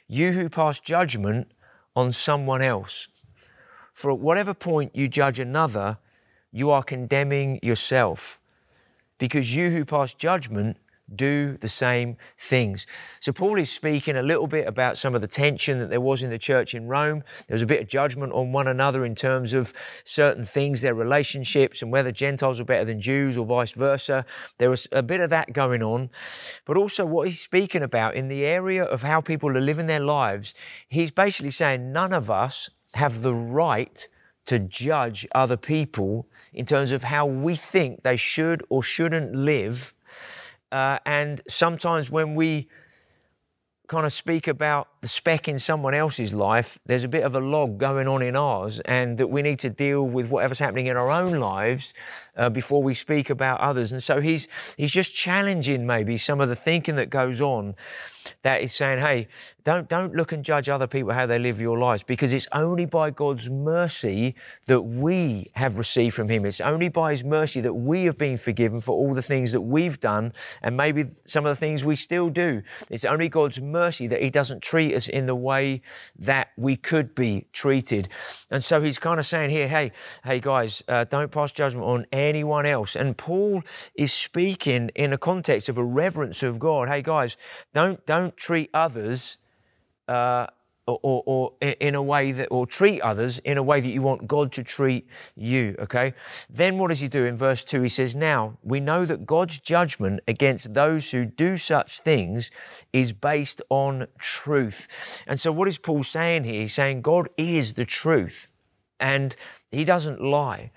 You 0.09 0.33
who 0.33 0.49
pass 0.49 0.81
judgment 0.81 1.53
on 1.95 2.13
someone 2.13 2.63
else. 2.63 3.09
For 3.93 4.11
at 4.11 4.19
whatever 4.19 4.55
point 4.55 4.97
you 4.97 5.09
judge 5.09 5.39
another, 5.39 5.99
you 6.51 6.71
are 6.71 6.83
condemning 6.83 7.61
yourself. 7.63 8.41
Because 9.19 9.55
you 9.55 9.71
who 9.71 9.85
pass 9.85 10.15
judgment 10.15 10.79
do 11.17 11.57
the 11.57 11.69
same 11.69 12.17
things. 12.39 12.87
So, 13.21 13.33
Paul 13.33 13.59
is 13.59 13.71
speaking 13.71 14.17
a 14.17 14.23
little 14.23 14.47
bit 14.47 14.67
about 14.67 14.99
some 14.99 15.15
of 15.15 15.21
the 15.21 15.29
tension 15.29 15.79
that 15.79 15.91
there 15.91 16.01
was 16.01 16.23
in 16.23 16.31
the 16.31 16.39
church 16.39 16.75
in 16.75 16.87
Rome. 16.87 17.23
There 17.49 17.55
was 17.55 17.63
a 17.63 17.67
bit 17.67 17.81
of 17.81 17.89
judgment 17.89 18.33
on 18.33 18.53
one 18.53 18.69
another 18.69 19.05
in 19.05 19.15
terms 19.15 19.55
of 19.55 19.73
certain 20.05 20.45
things, 20.45 20.81
their 20.81 20.95
relationships, 20.95 21.83
and 21.83 21.93
whether 21.93 22.13
Gentiles 22.13 22.59
were 22.59 22.65
better 22.65 22.85
than 22.85 23.01
Jews 23.01 23.37
or 23.37 23.47
vice 23.47 23.73
versa. 23.73 24.25
There 24.59 24.71
was 24.71 24.89
a 24.93 25.03
bit 25.03 25.21
of 25.21 25.31
that 25.31 25.53
going 25.53 25.83
on. 25.83 26.11
But 26.65 26.77
also, 26.77 27.05
what 27.07 27.29
he's 27.29 27.41
speaking 27.41 27.83
about 27.83 28.15
in 28.15 28.29
the 28.29 28.45
area 28.45 28.85
of 28.85 29.03
how 29.03 29.21
people 29.21 29.57
are 29.57 29.61
living 29.61 29.87
their 29.87 30.01
lives, 30.01 30.55
he's 30.89 31.11
basically 31.11 31.51
saying 31.51 31.93
none 31.93 32.13
of 32.13 32.31
us 32.31 32.71
have 32.95 33.23
the 33.23 33.35
right 33.35 34.09
to 34.47 34.59
judge 34.59 35.27
other 35.35 35.57
people 35.57 36.27
in 36.53 36.67
terms 36.67 36.93
of 36.93 37.05
how 37.05 37.27
we 37.27 37.55
think 37.55 38.03
they 38.03 38.17
should 38.17 38.63
or 38.69 38.83
shouldn't 38.83 39.35
live 39.35 39.95
uh, 40.73 40.99
and 41.07 41.41
sometimes 41.47 42.11
when 42.11 42.35
we 42.35 42.67
kind 43.89 44.07
of 44.07 44.13
speak 44.13 44.49
about 44.49 44.89
the 45.03 45.09
speck 45.09 45.49
in 45.49 45.59
someone 45.59 45.95
else's 45.95 46.33
life, 46.33 46.79
there's 46.87 47.03
a 47.03 47.09
bit 47.09 47.25
of 47.25 47.35
a 47.35 47.41
log 47.41 47.77
going 47.77 48.07
on 48.07 48.23
in 48.23 48.37
ours, 48.37 48.79
and 48.81 49.19
that 49.19 49.27
we 49.27 49.43
need 49.43 49.59
to 49.59 49.69
deal 49.69 50.07
with 50.07 50.29
whatever's 50.29 50.61
happening 50.61 50.87
in 50.87 50.97
our 50.97 51.11
own 51.11 51.41
lives 51.41 51.93
uh, 52.37 52.49
before 52.49 52.85
we 52.85 52.95
speak 52.95 53.29
about 53.29 53.59
others. 53.61 53.91
And 53.91 54.01
so 54.01 54.21
he's 54.21 54.47
he's 54.77 54.93
just 54.93 55.13
challenging 55.13 55.87
maybe 55.87 56.17
some 56.19 56.41
of 56.41 56.49
the 56.49 56.55
thinking 56.55 56.95
that 56.97 57.11
goes 57.11 57.41
on 57.41 57.75
that 58.43 58.63
is 58.63 58.73
saying, 58.75 58.99
hey, 58.99 59.29
don't, 59.65 59.89
don't 59.89 60.15
look 60.15 60.33
and 60.33 60.45
judge 60.45 60.69
other 60.69 60.87
people 60.87 61.13
how 61.13 61.27
they 61.27 61.39
live 61.39 61.61
your 61.61 61.79
lives 61.79 62.03
because 62.03 62.33
it's 62.33 62.49
only 62.53 62.85
by 62.85 63.11
God's 63.11 63.49
mercy 63.49 64.35
that 64.67 64.81
we 64.83 65.51
have 65.55 65.77
received 65.77 66.15
from 66.15 66.29
Him. 66.29 66.45
It's 66.45 66.61
only 66.61 66.89
by 66.89 67.13
His 67.13 67.23
mercy 67.23 67.61
that 67.61 67.75
we 67.75 68.05
have 68.05 68.19
been 68.19 68.39
forgiven 68.39 68.81
for 68.81 68.93
all 68.93 69.15
the 69.15 69.23
things 69.23 69.53
that 69.53 69.61
we've 69.61 70.01
done 70.01 70.33
and 70.63 70.77
maybe 70.77 71.05
some 71.27 71.47
of 71.47 71.51
the 71.51 71.57
things 71.57 71.85
we 71.85 71.97
still 71.97 72.29
do. 72.29 72.63
It's 72.91 73.05
only 73.05 73.29
God's 73.29 73.61
mercy 73.61 74.07
that 74.09 74.23
He 74.23 74.31
doesn't 74.31 74.63
treat 74.63 74.92
us 74.95 75.09
in 75.09 75.27
the 75.27 75.35
way 75.35 75.83
that 76.19 76.49
we 76.57 76.77
could 76.77 77.15
be 77.15 77.47
treated. 77.53 78.09
And 78.51 78.63
so 78.63 78.81
He's 78.81 78.99
kind 78.99 79.19
of 79.19 79.27
saying 79.27 79.51
here, 79.51 79.69
hey, 79.69 79.93
hey 80.25 80.41
guys, 80.41 80.83
uh, 80.89 81.05
don't 81.05 81.31
pass 81.31 81.53
judgment 81.53 81.87
on 81.87 82.07
anyone 82.13 82.67
else. 82.67 82.97
And 82.97 83.17
Paul 83.17 83.63
is 83.95 84.13
speaking 84.13 84.91
in 84.95 85.13
a 85.13 85.19
context 85.19 85.69
of 85.69 85.79
a 85.79 85.85
reverence 85.85 86.43
of 86.43 86.59
God. 86.59 86.89
Hey 86.89 87.03
guys, 87.03 87.37
don't 87.73 88.05
don't 88.07 88.37
treat 88.37 88.71
others 88.75 89.39
uh, 90.09 90.47
or, 91.03 91.23
or, 91.27 91.53
in 91.61 91.95
a 91.95 92.03
way 92.03 92.33
that, 92.33 92.49
or 92.51 92.67
treat 92.67 93.01
others 93.01 93.39
in 93.41 93.59
a 93.59 93.63
way 93.63 93.81
that 93.81 93.89
you 93.89 94.03
want 94.03 94.27
God 94.27 94.53
to 94.53 94.63
treat 94.63 95.07
you, 95.37 95.75
okay? 95.79 96.15
Then 96.49 96.79
what 96.79 96.89
does 96.89 97.01
he 97.01 97.09
do 97.09 97.25
in 97.25 97.37
verse 97.37 97.65
2? 97.65 97.83
He 97.83 97.89
says, 97.89 98.15
Now 98.15 98.59
we 98.63 98.81
know 98.81 99.05
that 99.05 99.27
God's 99.27 99.59
judgment 99.61 100.21
against 100.27 100.75
those 100.75 101.11
who 101.11 101.25
do 101.25 101.59
such 101.59 102.01
things 102.01 102.51
is 102.93 103.13
based 103.13 103.63
on 103.71 104.07
truth. 104.19 105.23
And 105.27 105.39
so 105.39 105.53
what 105.53 105.69
is 105.69 105.79
Paul 105.79 106.03
saying 106.03 106.45
here? 106.45 106.63
He's 106.63 106.75
saying 106.75 107.03
God 107.03 107.29
is 107.37 107.75
the 107.75 107.85
truth 107.85 108.53
and 109.01 109.35
he 109.71 109.85
doesn't 109.85 110.23
lie. 110.23 110.71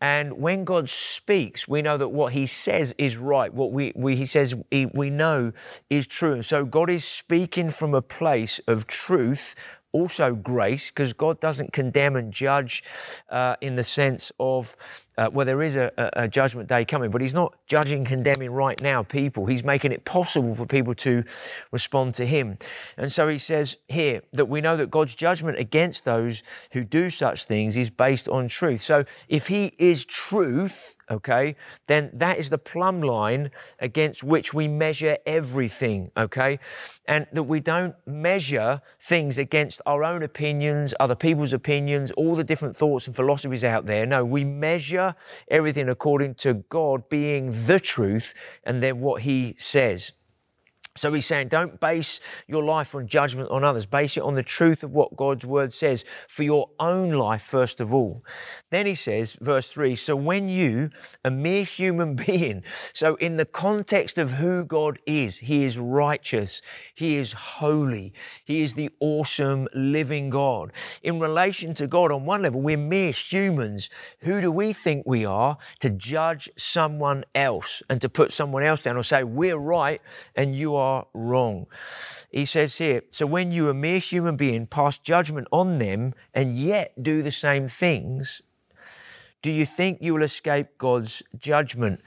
And 0.00 0.34
when 0.34 0.64
God 0.64 0.88
speaks, 0.88 1.68
we 1.68 1.82
know 1.82 1.98
that 1.98 2.08
what 2.08 2.32
He 2.32 2.46
says 2.46 2.94
is 2.96 3.16
right. 3.16 3.52
What 3.52 3.72
we, 3.72 3.92
we 3.94 4.16
He 4.16 4.26
says 4.26 4.54
he, 4.70 4.86
we 4.86 5.10
know 5.10 5.52
is 5.90 6.06
true. 6.06 6.32
And 6.32 6.44
so 6.44 6.64
God 6.64 6.88
is 6.88 7.04
speaking 7.04 7.70
from 7.70 7.94
a 7.94 8.02
place 8.02 8.60
of 8.66 8.86
truth 8.86 9.54
also 9.92 10.34
grace, 10.34 10.90
because 10.90 11.12
God 11.12 11.40
doesn't 11.40 11.72
condemn 11.72 12.16
and 12.16 12.32
judge 12.32 12.84
uh, 13.28 13.56
in 13.60 13.76
the 13.76 13.84
sense 13.84 14.30
of, 14.38 14.76
uh, 15.20 15.28
well, 15.30 15.44
there 15.44 15.60
is 15.60 15.76
a, 15.76 15.92
a, 16.14 16.26
judgment 16.26 16.66
day 16.66 16.82
coming, 16.82 17.10
but 17.10 17.20
He's 17.20 17.34
not 17.34 17.54
judging, 17.66 18.06
condemning 18.06 18.50
right 18.50 18.80
now 18.80 19.02
people. 19.02 19.44
He's 19.44 19.62
making 19.62 19.92
it 19.92 20.06
possible 20.06 20.54
for 20.54 20.64
people 20.64 20.94
to 20.94 21.24
respond 21.72 22.14
to 22.14 22.24
Him. 22.24 22.56
And 22.96 23.12
so 23.12 23.28
He 23.28 23.36
says 23.36 23.76
here 23.88 24.22
that 24.32 24.46
we 24.46 24.62
know 24.62 24.78
that 24.78 24.90
God's 24.90 25.14
judgment 25.14 25.58
against 25.58 26.06
those 26.06 26.42
who 26.72 26.84
do 26.84 27.10
such 27.10 27.44
things 27.44 27.76
is 27.76 27.90
based 27.90 28.30
on 28.30 28.48
truth. 28.48 28.80
So 28.80 29.04
if 29.28 29.48
He 29.48 29.74
is 29.78 30.06
truth, 30.06 30.96
okay, 31.10 31.56
then 31.86 32.10
that 32.12 32.38
is 32.38 32.50
the 32.50 32.58
plumb 32.58 33.02
line 33.02 33.50
against 33.78 34.22
which 34.22 34.54
we 34.54 34.68
measure 34.68 35.18
everything, 35.26 36.10
okay? 36.16 36.58
And 37.06 37.26
that 37.32 37.44
we 37.44 37.60
don't 37.60 37.94
measure 38.06 38.80
things 39.00 39.38
against 39.38 39.80
our 39.86 40.04
own 40.04 40.22
opinions, 40.22 40.94
other 41.00 41.16
people's 41.16 41.52
opinions, 41.52 42.10
all 42.12 42.36
the 42.36 42.44
different 42.44 42.76
thoughts 42.76 43.06
and 43.06 43.16
philosophies 43.16 43.64
out 43.64 43.86
there. 43.86 44.06
No, 44.06 44.24
we 44.24 44.44
measure 44.44 45.14
everything 45.48 45.88
according 45.88 46.34
to 46.36 46.54
God 46.54 47.08
being 47.08 47.66
the 47.66 47.80
truth 47.80 48.34
and 48.64 48.82
then 48.82 49.00
what 49.00 49.22
He 49.22 49.54
says. 49.58 50.12
So 50.96 51.12
he's 51.12 51.24
saying, 51.24 51.48
don't 51.48 51.78
base 51.78 52.18
your 52.48 52.64
life 52.64 52.96
on 52.96 53.06
judgment 53.06 53.48
on 53.50 53.62
others. 53.62 53.86
Base 53.86 54.16
it 54.16 54.24
on 54.24 54.34
the 54.34 54.42
truth 54.42 54.82
of 54.82 54.90
what 54.90 55.14
God's 55.14 55.46
word 55.46 55.72
says 55.72 56.04
for 56.26 56.42
your 56.42 56.68
own 56.80 57.12
life, 57.12 57.42
first 57.42 57.80
of 57.80 57.94
all. 57.94 58.24
Then 58.70 58.86
he 58.86 58.96
says, 58.96 59.38
verse 59.40 59.72
three, 59.72 59.94
so 59.94 60.16
when 60.16 60.48
you, 60.48 60.90
a 61.24 61.30
mere 61.30 61.62
human 61.62 62.16
being, 62.26 62.64
so 62.92 63.14
in 63.16 63.36
the 63.36 63.44
context 63.46 64.18
of 64.18 64.32
who 64.32 64.64
God 64.64 64.98
is, 65.06 65.38
he 65.38 65.64
is 65.64 65.78
righteous, 65.78 66.60
he 66.92 67.16
is 67.16 67.34
holy, 67.34 68.12
he 68.44 68.60
is 68.60 68.74
the 68.74 68.90
awesome 68.98 69.68
living 69.72 70.28
God. 70.28 70.72
In 71.04 71.20
relation 71.20 71.72
to 71.74 71.86
God, 71.86 72.10
on 72.10 72.26
one 72.26 72.42
level, 72.42 72.60
we're 72.60 72.76
mere 72.76 73.12
humans. 73.12 73.90
Who 74.22 74.40
do 74.40 74.50
we 74.50 74.72
think 74.72 75.04
we 75.06 75.24
are 75.24 75.56
to 75.78 75.90
judge 75.90 76.50
someone 76.56 77.24
else 77.32 77.80
and 77.88 78.00
to 78.00 78.08
put 78.08 78.32
someone 78.32 78.64
else 78.64 78.82
down 78.82 78.96
or 78.96 79.04
say, 79.04 79.22
we're 79.22 79.56
right 79.56 80.00
and 80.34 80.56
you 80.56 80.74
are 80.74 80.79
are 80.80 81.06
wrong. 81.14 81.66
He 82.30 82.44
says 82.44 82.78
here, 82.78 83.02
so 83.10 83.26
when 83.26 83.52
you, 83.52 83.68
a 83.68 83.74
mere 83.74 83.98
human 83.98 84.36
being, 84.36 84.66
pass 84.66 84.98
judgment 84.98 85.46
on 85.52 85.78
them 85.78 86.14
and 86.34 86.56
yet 86.56 87.02
do 87.02 87.22
the 87.22 87.30
same 87.30 87.68
things, 87.68 88.42
do 89.42 89.50
you 89.50 89.64
think 89.64 89.98
you 90.00 90.14
will 90.14 90.22
escape 90.22 90.76
God's 90.76 91.22
judgment? 91.38 92.00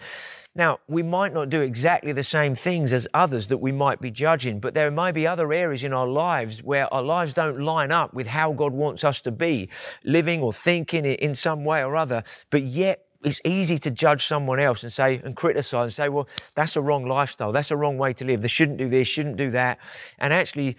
Now, 0.56 0.80
we 0.88 1.02
might 1.02 1.34
not 1.34 1.50
do 1.50 1.62
exactly 1.62 2.12
the 2.12 2.24
same 2.24 2.54
things 2.54 2.94
as 2.94 3.08
others 3.12 3.48
that 3.48 3.58
we 3.58 3.72
might 3.72 4.00
be 4.00 4.12
judging, 4.12 4.60
but 4.60 4.76
there 4.76 4.92
might 4.92 5.14
be 5.14 5.26
other 5.26 5.52
areas 5.52 5.84
in 5.84 5.94
our 5.94 6.08
lives 6.08 6.62
where 6.62 6.94
our 6.94 7.02
lives 7.02 7.34
don't 7.34 7.60
line 7.60 7.92
up 7.92 8.14
with 8.14 8.28
how 8.28 8.54
God 8.54 8.72
wants 8.72 9.04
us 9.04 9.20
to 9.22 9.32
be, 9.32 9.70
living 10.04 10.42
or 10.44 10.54
thinking 10.54 11.06
in 11.06 11.34
some 11.34 11.66
way 11.66 11.84
or 11.84 11.96
other, 11.96 12.24
but 12.52 12.62
yet 12.62 13.03
it's 13.24 13.42
easy 13.46 13.78
to 13.80 13.92
judge 13.92 14.26
someone 14.26 14.60
else 14.60 14.84
and 14.84 14.92
say 14.92 15.22
and 15.24 15.36
criticize 15.36 15.86
and 15.86 15.94
say, 15.94 16.10
well, 16.10 16.28
that's 16.56 16.76
a 16.76 16.82
wrong 16.82 17.06
lifestyle. 17.06 17.52
That's 17.52 17.72
a 17.72 17.78
wrong 17.78 17.98
way 17.98 18.14
to 18.14 18.26
live. 18.26 18.42
They 18.42 18.48
shouldn't 18.48 18.78
do 18.78 18.90
this, 18.90 19.08
shouldn't 19.08 19.38
do 19.38 19.50
that. 19.52 19.80
And 20.20 20.34
actually, 20.34 20.78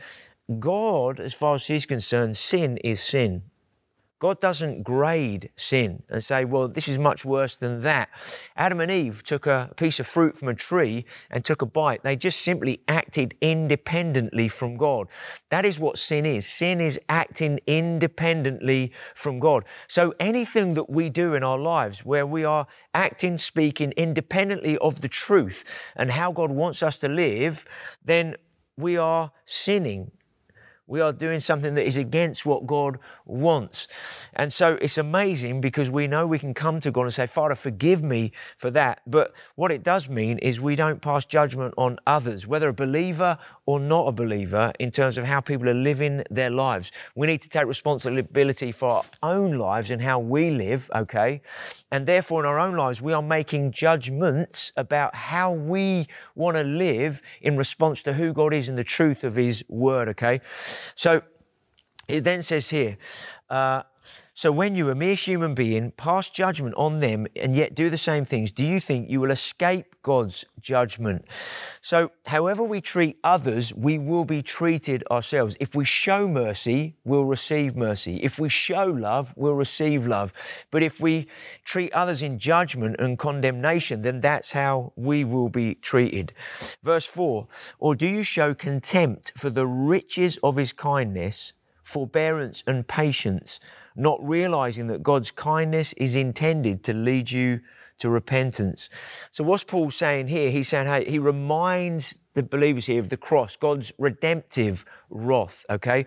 God, 0.58 1.20
as 1.20 1.34
far 1.34 1.54
as 1.54 1.66
He's 1.66 1.86
concerned, 1.86 2.36
sin 2.36 2.78
is 2.78 3.00
sin. 3.00 3.42
God 4.24 4.40
doesn't 4.40 4.84
grade 4.84 5.50
sin 5.54 6.02
and 6.08 6.24
say, 6.24 6.46
well, 6.46 6.66
this 6.66 6.88
is 6.88 6.98
much 6.98 7.26
worse 7.26 7.56
than 7.56 7.82
that. 7.82 8.08
Adam 8.56 8.80
and 8.80 8.90
Eve 8.90 9.22
took 9.22 9.46
a 9.46 9.70
piece 9.76 10.00
of 10.00 10.06
fruit 10.06 10.38
from 10.38 10.48
a 10.48 10.54
tree 10.54 11.04
and 11.30 11.44
took 11.44 11.60
a 11.60 11.66
bite. 11.66 12.02
They 12.04 12.16
just 12.16 12.40
simply 12.40 12.80
acted 12.88 13.34
independently 13.42 14.48
from 14.48 14.78
God. 14.78 15.08
That 15.50 15.66
is 15.66 15.78
what 15.78 15.98
sin 15.98 16.24
is. 16.24 16.46
Sin 16.46 16.80
is 16.80 16.98
acting 17.06 17.60
independently 17.66 18.92
from 19.14 19.40
God. 19.40 19.66
So 19.88 20.14
anything 20.18 20.72
that 20.72 20.88
we 20.88 21.10
do 21.10 21.34
in 21.34 21.44
our 21.44 21.58
lives 21.58 22.02
where 22.02 22.26
we 22.26 22.46
are 22.46 22.66
acting, 22.94 23.36
speaking 23.36 23.92
independently 23.94 24.78
of 24.78 25.02
the 25.02 25.08
truth 25.08 25.66
and 25.94 26.12
how 26.12 26.32
God 26.32 26.50
wants 26.50 26.82
us 26.82 26.98
to 27.00 27.08
live, 27.08 27.66
then 28.02 28.36
we 28.78 28.96
are 28.96 29.32
sinning 29.44 30.12
we 30.86 31.00
are 31.00 31.12
doing 31.12 31.40
something 31.40 31.74
that 31.74 31.86
is 31.86 31.96
against 31.96 32.44
what 32.44 32.66
God 32.66 32.98
wants. 33.24 33.88
And 34.34 34.52
so 34.52 34.78
it's 34.82 34.98
amazing 34.98 35.60
because 35.60 35.90
we 35.90 36.06
know 36.06 36.26
we 36.26 36.38
can 36.38 36.52
come 36.52 36.80
to 36.80 36.90
God 36.90 37.02
and 37.02 37.14
say, 37.14 37.26
Father, 37.26 37.54
forgive 37.54 38.02
me 38.02 38.32
for 38.58 38.70
that. 38.70 39.00
But 39.06 39.34
what 39.54 39.72
it 39.72 39.82
does 39.82 40.08
mean 40.08 40.38
is 40.38 40.60
we 40.60 40.76
don't 40.76 41.00
pass 41.00 41.24
judgment 41.24 41.74
on 41.78 41.98
others, 42.06 42.46
whether 42.46 42.68
a 42.68 42.74
believer 42.74 43.38
or 43.66 43.80
not 43.80 44.08
a 44.08 44.12
believer, 44.12 44.72
in 44.78 44.90
terms 44.90 45.16
of 45.16 45.24
how 45.24 45.40
people 45.40 45.68
are 45.68 45.74
living 45.74 46.22
their 46.30 46.50
lives. 46.50 46.92
We 47.14 47.26
need 47.26 47.40
to 47.42 47.48
take 47.48 47.66
responsibility 47.66 48.72
for 48.72 48.90
our 48.90 49.04
own 49.22 49.58
lives 49.58 49.90
and 49.90 50.02
how 50.02 50.18
we 50.18 50.50
live, 50.50 50.90
okay? 50.94 51.40
And 51.90 52.06
therefore, 52.06 52.40
in 52.40 52.46
our 52.46 52.58
own 52.58 52.76
lives, 52.76 53.00
we 53.00 53.14
are 53.14 53.22
making 53.22 53.72
judgments 53.72 54.72
about 54.76 55.14
how 55.14 55.50
we 55.52 56.08
want 56.34 56.58
to 56.58 56.62
live 56.62 57.22
in 57.40 57.56
response 57.56 58.02
to 58.02 58.12
who 58.12 58.34
God 58.34 58.52
is 58.52 58.68
and 58.68 58.76
the 58.76 58.84
truth 58.84 59.24
of 59.24 59.36
His 59.36 59.64
Word, 59.68 60.08
okay? 60.08 60.40
So 60.94 61.22
it 62.08 62.22
then 62.22 62.42
says 62.42 62.70
here, 62.70 62.96
uh, 63.48 63.82
so 64.36 64.50
when 64.50 64.74
you, 64.74 64.90
a 64.90 64.96
mere 64.96 65.14
human 65.14 65.54
being, 65.54 65.92
pass 65.92 66.28
judgment 66.28 66.74
on 66.76 66.98
them 66.98 67.28
and 67.40 67.54
yet 67.54 67.72
do 67.72 67.88
the 67.88 67.96
same 67.96 68.24
things, 68.24 68.50
do 68.50 68.64
you 68.64 68.80
think 68.80 69.08
you 69.08 69.20
will 69.20 69.30
escape 69.30 69.94
God's 70.02 70.44
judgment? 70.60 71.24
So, 71.80 72.10
however 72.26 72.64
we 72.64 72.80
treat 72.80 73.16
others, 73.22 73.72
we 73.72 73.96
will 73.96 74.24
be 74.24 74.42
treated 74.42 75.04
ourselves. 75.08 75.56
If 75.60 75.72
we 75.76 75.84
show 75.84 76.26
mercy, 76.26 76.96
we'll 77.04 77.26
receive 77.26 77.76
mercy. 77.76 78.16
If 78.16 78.36
we 78.36 78.48
show 78.48 78.86
love, 78.86 79.32
we'll 79.36 79.54
receive 79.54 80.04
love. 80.04 80.32
But 80.72 80.82
if 80.82 80.98
we 80.98 81.28
treat 81.64 81.92
others 81.92 82.20
in 82.20 82.40
judgment 82.40 82.96
and 82.98 83.16
condemnation, 83.16 84.02
then 84.02 84.18
that's 84.18 84.50
how 84.50 84.92
we 84.96 85.22
will 85.22 85.48
be 85.48 85.76
treated. 85.76 86.32
Verse 86.82 87.06
4 87.06 87.46
Or 87.78 87.94
do 87.94 88.08
you 88.08 88.24
show 88.24 88.52
contempt 88.52 89.30
for 89.36 89.48
the 89.48 89.68
riches 89.68 90.40
of 90.42 90.56
his 90.56 90.72
kindness, 90.72 91.52
forbearance, 91.84 92.64
and 92.66 92.88
patience? 92.88 93.60
Not 93.94 94.18
realizing 94.26 94.86
that 94.88 95.02
God's 95.02 95.30
kindness 95.30 95.92
is 95.94 96.16
intended 96.16 96.82
to 96.84 96.92
lead 96.92 97.30
you 97.30 97.60
to 97.98 98.08
repentance. 98.10 98.88
So, 99.30 99.44
what's 99.44 99.64
Paul 99.64 99.90
saying 99.90 100.28
here? 100.28 100.50
He's 100.50 100.68
saying, 100.68 100.86
hey, 100.86 101.08
he 101.08 101.18
reminds 101.18 102.18
the 102.34 102.42
believers 102.42 102.86
here 102.86 103.00
of 103.00 103.08
the 103.08 103.16
cross, 103.16 103.56
God's 103.56 103.92
redemptive 103.98 104.84
wrath, 105.08 105.64
okay? 105.70 106.04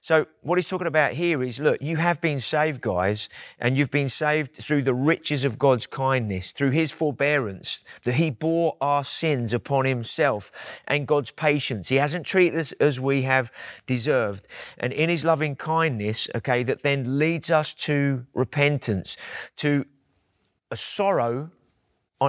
So, 0.00 0.26
what 0.40 0.56
he's 0.56 0.68
talking 0.68 0.86
about 0.86 1.12
here 1.12 1.42
is 1.42 1.60
look, 1.60 1.80
you 1.80 1.96
have 1.96 2.20
been 2.20 2.40
saved, 2.40 2.80
guys, 2.80 3.28
and 3.58 3.76
you've 3.76 3.90
been 3.90 4.08
saved 4.08 4.56
through 4.56 4.82
the 4.82 4.94
riches 4.94 5.44
of 5.44 5.58
God's 5.58 5.86
kindness, 5.86 6.52
through 6.52 6.70
his 6.70 6.92
forbearance, 6.92 7.84
that 8.04 8.14
he 8.14 8.30
bore 8.30 8.76
our 8.80 9.04
sins 9.04 9.52
upon 9.52 9.84
himself, 9.84 10.80
and 10.86 11.06
God's 11.06 11.30
patience. 11.30 11.88
He 11.88 11.96
hasn't 11.96 12.26
treated 12.26 12.58
us 12.58 12.72
as 12.72 12.98
we 12.98 13.22
have 13.22 13.52
deserved. 13.86 14.48
And 14.78 14.92
in 14.92 15.08
his 15.10 15.24
loving 15.24 15.56
kindness, 15.56 16.28
okay, 16.34 16.62
that 16.62 16.82
then 16.82 17.18
leads 17.18 17.50
us 17.50 17.74
to 17.74 18.26
repentance, 18.34 19.16
to 19.56 19.84
a 20.70 20.76
sorrow 20.76 21.50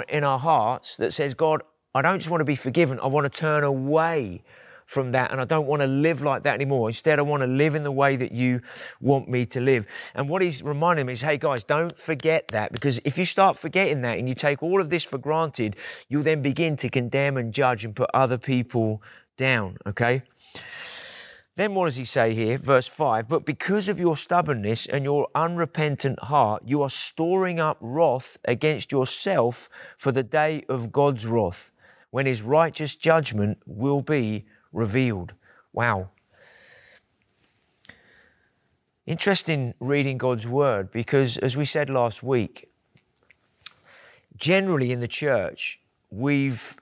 in 0.10 0.24
our 0.24 0.40
hearts 0.40 0.98
that 0.98 1.14
says, 1.14 1.34
God, 1.34 1.64
I 1.94 2.02
don't 2.02 2.20
just 2.20 2.30
want 2.30 2.42
to 2.42 2.46
be 2.46 2.56
forgiven, 2.56 3.00
I 3.00 3.08
want 3.08 3.32
to 3.32 3.40
turn 3.40 3.64
away 3.64 4.44
from 4.88 5.12
that 5.12 5.32
and 5.32 5.40
I 5.40 5.46
don't 5.46 5.68
want 5.68 5.82
to 5.82 5.88
live 5.88 6.22
like 6.22 6.44
that 6.44 6.56
anymore. 6.56 6.90
Instead, 6.90 7.20
I 7.20 7.22
want 7.22 7.44
to 7.44 7.48
live 7.48 7.76
in 7.76 7.84
the 7.84 7.92
way 7.92 8.16
that 8.16 8.32
you 8.32 8.62
want 9.02 9.30
me 9.30 9.46
to 9.48 9.60
live. 9.60 9.86
And 10.16 10.30
what 10.30 10.42
he's 10.42 10.64
reminding 10.64 11.06
me 11.06 11.14
is, 11.14 11.22
hey 11.22 11.38
guys, 11.38 11.64
don't 11.64 11.96
forget 11.96 12.48
that 12.50 12.72
because 12.72 13.00
if 13.04 13.18
you 13.18 13.26
start 13.26 13.58
forgetting 13.58 14.02
that 14.02 14.18
and 14.18 14.28
you 14.28 14.34
take 14.34 14.64
all 14.64 14.82
of 14.82 14.90
this 14.90 15.04
for 15.04 15.18
granted, 15.18 15.76
you'll 16.08 16.24
then 16.24 16.42
begin 16.42 16.78
to 16.78 16.90
condemn 16.90 17.38
and 17.38 17.54
judge 17.54 17.86
and 17.86 17.96
put 17.96 18.10
other 18.14 18.38
people 18.38 19.04
down, 19.36 19.78
okay? 19.86 20.24
Then 21.58 21.74
what 21.74 21.86
does 21.86 21.96
he 21.96 22.06
say 22.06 22.34
here? 22.34 22.58
Verse 22.58 22.88
5 22.88 23.28
But 23.28 23.44
because 23.44 23.90
of 23.90 24.00
your 24.00 24.16
stubbornness 24.16 24.86
and 24.86 25.04
your 25.04 25.28
unrepentant 25.36 26.20
heart, 26.24 26.64
you 26.66 26.82
are 26.82 26.90
storing 26.90 27.60
up 27.60 27.78
wrath 27.82 28.38
against 28.46 28.92
yourself 28.92 29.68
for 29.98 30.12
the 30.12 30.24
day 30.24 30.64
of 30.70 30.92
God's 30.92 31.26
wrath 31.26 31.72
when 32.18 32.26
his 32.26 32.42
righteous 32.42 32.96
judgment 32.96 33.60
will 33.68 34.02
be 34.02 34.44
revealed. 34.74 35.36
Wow. 35.72 36.10
Interesting 39.06 39.76
reading 39.80 40.18
God's 40.18 40.48
word 40.48 40.90
because, 40.90 41.38
as 41.38 41.56
we 41.56 41.64
said 41.64 41.92
last 41.92 42.24
week, 42.24 42.72
generally 44.36 44.92
in 44.92 45.00
the 45.00 45.08
church, 45.08 45.80
we've 46.10 46.78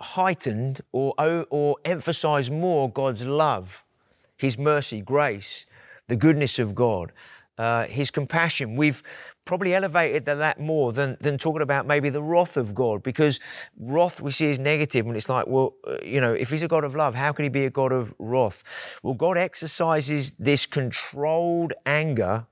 heightened 0.00 0.80
or, 0.90 1.12
or 1.50 1.76
emphasized 1.84 2.50
more 2.50 2.90
God's 2.90 3.26
love, 3.26 3.84
His 4.38 4.56
mercy, 4.56 5.02
grace, 5.02 5.66
the 6.08 6.16
goodness 6.16 6.58
of 6.58 6.74
God, 6.74 7.12
uh, 7.58 7.84
His 7.88 8.10
compassion. 8.10 8.74
We've 8.74 9.02
probably 9.46 9.74
elevated 9.74 10.26
that 10.26 10.60
more 10.60 10.92
than, 10.92 11.16
than 11.20 11.38
talking 11.38 11.62
about 11.62 11.86
maybe 11.86 12.10
the 12.10 12.22
wrath 12.22 12.58
of 12.58 12.74
God 12.74 13.02
because 13.02 13.40
wrath 13.78 14.20
we 14.20 14.30
see 14.30 14.46
is 14.46 14.58
negative 14.58 15.06
and 15.06 15.16
it's 15.16 15.30
like, 15.30 15.46
well, 15.46 15.74
uh, 15.86 15.96
you 16.04 16.20
know, 16.20 16.34
if 16.34 16.50
he's 16.50 16.62
a 16.62 16.68
God 16.68 16.84
of 16.84 16.94
love, 16.94 17.14
how 17.14 17.32
can 17.32 17.44
he 17.44 17.48
be 17.48 17.64
a 17.64 17.70
God 17.70 17.92
of 17.92 18.12
wrath? 18.18 18.62
Well, 19.02 19.14
God 19.14 19.38
exercises 19.38 20.34
this 20.34 20.66
controlled 20.66 21.72
anger 21.86 22.46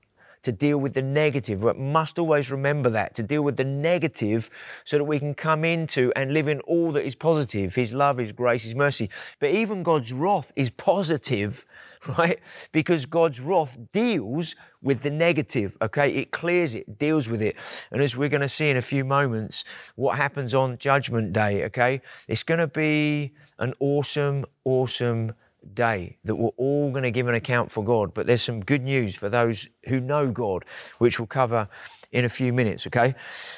to 0.45 0.51
deal 0.51 0.77
with 0.77 0.93
the 0.93 1.01
negative. 1.01 1.63
We 1.63 1.73
must 1.73 2.17
always 2.17 2.49
remember 2.49 2.89
that, 2.91 3.15
to 3.15 3.23
deal 3.23 3.41
with 3.41 3.57
the 3.57 3.65
negative 3.65 4.49
so 4.83 4.97
that 4.97 5.03
we 5.03 5.19
can 5.19 5.33
come 5.33 5.65
into 5.65 6.13
and 6.15 6.33
live 6.33 6.47
in 6.47 6.59
all 6.61 6.91
that 6.93 7.05
is 7.05 7.15
positive 7.15 7.75
His 7.75 7.93
love, 7.93 8.17
His 8.17 8.31
grace, 8.31 8.63
His 8.63 8.75
mercy. 8.75 9.09
But 9.39 9.49
even 9.49 9.83
God's 9.83 10.13
wrath 10.13 10.51
is 10.55 10.69
positive, 10.69 11.65
right? 12.17 12.39
Because 12.71 13.05
God's 13.05 13.39
wrath 13.39 13.77
deals 13.91 14.55
with 14.81 15.01
the 15.01 15.09
negative, 15.09 15.77
okay? 15.81 16.13
It 16.13 16.31
clears 16.31 16.75
it, 16.75 16.97
deals 16.97 17.29
with 17.29 17.41
it. 17.41 17.55
And 17.91 18.01
as 18.01 18.15
we're 18.15 18.29
going 18.29 18.41
to 18.41 18.49
see 18.49 18.69
in 18.69 18.77
a 18.77 18.81
few 18.81 19.03
moments, 19.03 19.63
what 19.95 20.17
happens 20.17 20.53
on 20.53 20.77
Judgment 20.77 21.33
Day, 21.33 21.63
okay? 21.65 22.01
It's 22.27 22.43
going 22.43 22.59
to 22.59 22.67
be 22.67 23.33
an 23.59 23.73
awesome, 23.79 24.45
awesome 24.63 25.33
day 25.73 26.17
that 26.23 26.35
we're 26.35 26.49
all 26.57 26.91
going 26.91 27.03
to 27.03 27.11
give 27.11 27.27
an 27.27 27.33
account 27.33 27.71
for 27.71 27.83
God. 27.83 28.13
But 28.13 28.27
there's 28.27 28.41
some 28.41 28.63
good 28.63 28.83
news 28.83 29.15
for 29.15 29.29
those 29.29 29.69
who 29.87 29.99
know 29.99 30.31
God, 30.31 30.65
which 30.99 31.19
we'll 31.19 31.27
cover 31.27 31.67
in 32.15 32.23
a 32.23 32.29
few 32.29 32.53
minutes, 32.53 32.87
okay? 32.87 33.13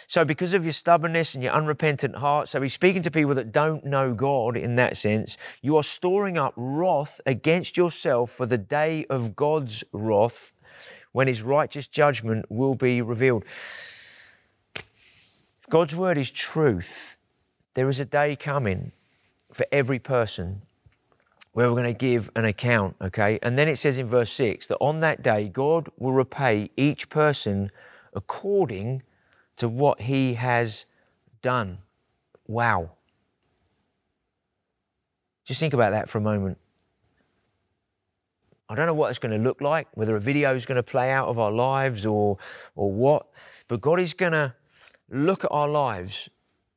So, 0.08 0.26
because 0.26 0.56
of 0.56 0.66
your 0.66 0.74
stubbornness 0.74 1.36
and 1.36 1.44
your 1.44 1.54
unrepentant 1.54 2.16
heart, 2.16 2.50
so 2.50 2.60
he's 2.60 2.74
speaking 2.74 3.04
to 3.04 3.12
people 3.12 3.36
that 3.36 3.52
don't 3.52 3.86
know 3.86 4.16
God 4.16 4.58
in 4.58 4.78
that 4.78 4.98
sense, 4.98 5.38
you 5.62 5.78
are 5.78 5.84
storing 5.84 6.40
up 6.40 6.54
wrath 6.58 7.22
against 7.28 7.78
yourself 7.78 8.32
for 8.32 8.48
the 8.48 8.58
day 8.58 9.06
of 9.12 9.36
God's 9.36 9.84
wrath 9.92 10.54
when 11.12 11.28
his 11.28 11.44
righteous 11.44 11.86
judgment 11.86 12.46
will 12.50 12.74
be 12.74 13.00
revealed. 13.00 13.46
God's 15.70 15.96
word 15.96 16.18
is 16.18 16.32
truth. 16.32 17.16
There 17.76 17.90
is 17.90 18.00
a 18.00 18.06
day 18.06 18.36
coming 18.36 18.92
for 19.54 19.68
every 19.72 20.00
person 20.00 20.64
where 21.54 21.70
we're 21.70 21.82
going 21.82 21.94
to 21.94 21.98
give 21.98 22.32
an 22.36 22.46
account, 22.46 22.96
okay? 23.02 23.38
And 23.44 23.56
then 23.56 23.68
it 23.68 23.76
says 23.76 24.00
in 24.00 24.08
verse 24.08 24.32
6 24.32 24.66
that 24.68 24.78
on 24.78 25.02
that 25.02 25.22
day, 25.22 25.48
God 25.48 25.90
will 26.00 26.14
repay 26.14 26.72
each 26.76 27.10
person 27.10 27.70
according 28.18 29.04
to 29.56 29.70
what 29.70 30.02
he 30.02 30.34
has 30.34 30.88
done. 31.42 31.78
Wow. 32.48 32.92
Just 35.46 35.60
think 35.60 35.74
about 35.74 35.92
that 35.92 36.10
for 36.10 36.18
a 36.18 36.22
moment. 36.22 36.58
I 38.68 38.76
don't 38.76 38.88
know 38.88 38.94
what 38.94 39.10
it's 39.12 39.20
going 39.20 39.32
to 39.32 39.42
look 39.42 39.62
like, 39.62 39.88
whether 39.94 40.16
a 40.16 40.20
video 40.20 40.54
is 40.54 40.66
going 40.66 40.76
to 40.78 40.84
play 40.84 41.12
out 41.12 41.30
of 41.30 41.38
our 41.38 41.52
lives 41.52 42.06
or, 42.06 42.38
or 42.76 42.92
what, 42.92 43.28
but 43.68 43.80
God 43.80 44.00
is 44.00 44.14
going 44.14 44.34
to 44.34 44.56
look 45.10 45.46
at 45.46 45.52
our 45.52 45.70
lives, 45.70 46.28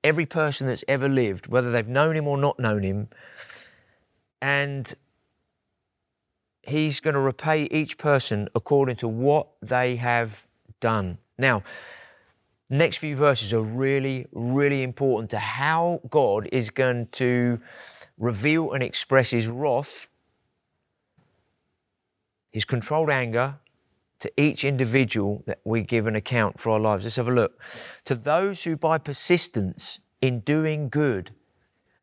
every 0.04 0.26
person 0.26 0.68
that's 0.68 0.84
ever 0.86 1.08
lived, 1.08 1.48
whether 1.48 1.72
they've 1.72 1.88
known 1.88 2.14
Him 2.14 2.28
or 2.28 2.36
not 2.36 2.60
known 2.60 2.84
Him, 2.84 3.08
and 4.40 4.94
he's 6.62 7.00
going 7.00 7.14
to 7.14 7.20
repay 7.20 7.64
each 7.70 7.98
person 7.98 8.48
according 8.54 8.96
to 8.96 9.08
what 9.08 9.48
they 9.60 9.96
have 9.96 10.46
done. 10.78 11.18
Now, 11.40 11.62
next 12.68 12.98
few 12.98 13.16
verses 13.16 13.52
are 13.54 13.62
really, 13.62 14.26
really 14.32 14.82
important 14.82 15.30
to 15.30 15.38
how 15.38 16.00
God 16.08 16.48
is 16.52 16.70
going 16.70 17.08
to 17.12 17.60
reveal 18.18 18.72
and 18.72 18.82
express 18.82 19.30
his 19.30 19.48
wrath, 19.48 20.08
his 22.50 22.64
controlled 22.64 23.10
anger 23.10 23.56
to 24.20 24.30
each 24.36 24.64
individual 24.64 25.42
that 25.46 25.60
we 25.64 25.80
give 25.80 26.06
an 26.06 26.14
account 26.14 26.60
for 26.60 26.70
our 26.70 26.80
lives. 26.80 27.04
Let's 27.04 27.16
have 27.16 27.28
a 27.28 27.32
look. 27.32 27.60
To 28.04 28.14
those 28.14 28.64
who 28.64 28.76
by 28.76 28.98
persistence 28.98 29.98
in 30.20 30.40
doing 30.40 30.90
good 30.90 31.30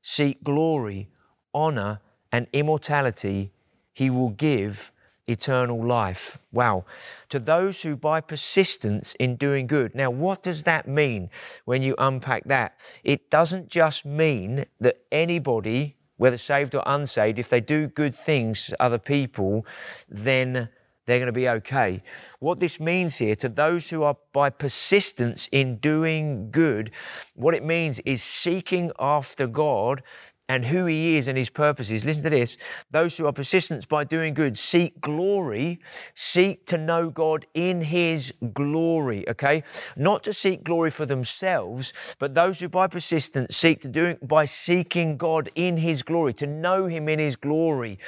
seek 0.01 0.43
glory, 0.43 1.09
honor, 1.53 1.99
and 2.31 2.47
immortality, 2.53 3.51
he 3.93 4.09
will 4.09 4.29
give 4.29 4.91
eternal 5.27 5.85
life. 5.85 6.37
Wow. 6.51 6.85
To 7.29 7.39
those 7.39 7.83
who 7.83 7.95
by 7.95 8.21
persistence 8.21 9.13
in 9.19 9.35
doing 9.35 9.67
good. 9.67 9.93
Now, 9.93 10.09
what 10.09 10.41
does 10.41 10.63
that 10.63 10.87
mean 10.87 11.29
when 11.65 11.81
you 11.81 11.95
unpack 11.97 12.45
that? 12.45 12.79
It 13.03 13.29
doesn't 13.29 13.69
just 13.69 14.05
mean 14.05 14.65
that 14.79 15.01
anybody, 15.11 15.97
whether 16.15 16.37
saved 16.37 16.73
or 16.73 16.83
unsaved, 16.85 17.39
if 17.39 17.49
they 17.49 17.61
do 17.61 17.87
good 17.87 18.17
things 18.17 18.67
to 18.67 18.81
other 18.81 18.97
people, 18.97 19.65
then 20.09 20.69
they're 21.05 21.19
going 21.19 21.27
to 21.27 21.31
be 21.33 21.47
okay. 21.47 22.03
What 22.39 22.59
this 22.59 22.79
means 22.79 23.17
here 23.17 23.35
to 23.37 23.49
those 23.49 23.89
who 23.89 24.03
are 24.03 24.17
by 24.33 24.49
persistence 24.49 25.47
in 25.51 25.77
doing 25.77 26.51
good, 26.51 26.91
what 27.33 27.53
it 27.53 27.63
means 27.63 27.99
is 28.01 28.21
seeking 28.21 28.91
after 28.99 29.47
God 29.47 30.03
and 30.49 30.65
who 30.65 30.86
he 30.86 31.17
is 31.17 31.27
and 31.27 31.38
his 31.38 31.49
purposes. 31.49 32.05
Listen 32.05 32.23
to 32.23 32.29
this. 32.29 32.57
Those 32.89 33.17
who 33.17 33.25
are 33.25 33.33
persistent 33.33 33.88
by 33.89 34.05
doing 34.05 34.33
good 34.33 34.57
seek 34.57 35.01
glory, 35.01 35.79
seek 36.13 36.65
to 36.67 36.77
know 36.77 37.10
God 37.10 37.45
in 37.53 37.81
his 37.81 38.33
glory, 38.53 39.27
okay? 39.29 39.63
Not 39.97 40.23
to 40.23 40.33
seek 40.33 40.63
glory 40.63 40.89
for 40.89 41.05
themselves, 41.05 41.93
but 42.17 42.33
those 42.33 42.60
who 42.60 42.69
by 42.69 42.88
persistence 42.88 43.55
seek 43.57 43.81
to 43.81 43.89
do 43.89 44.15
by 44.21 44.45
seeking 44.45 45.17
God 45.17 45.49
in 45.55 45.77
his 45.77 46.01
glory, 46.01 46.33
to 46.36 46.47
know 46.47 46.88
him 46.88 47.10
in 47.10 47.19
his 47.19 47.36
glory. 47.36 47.99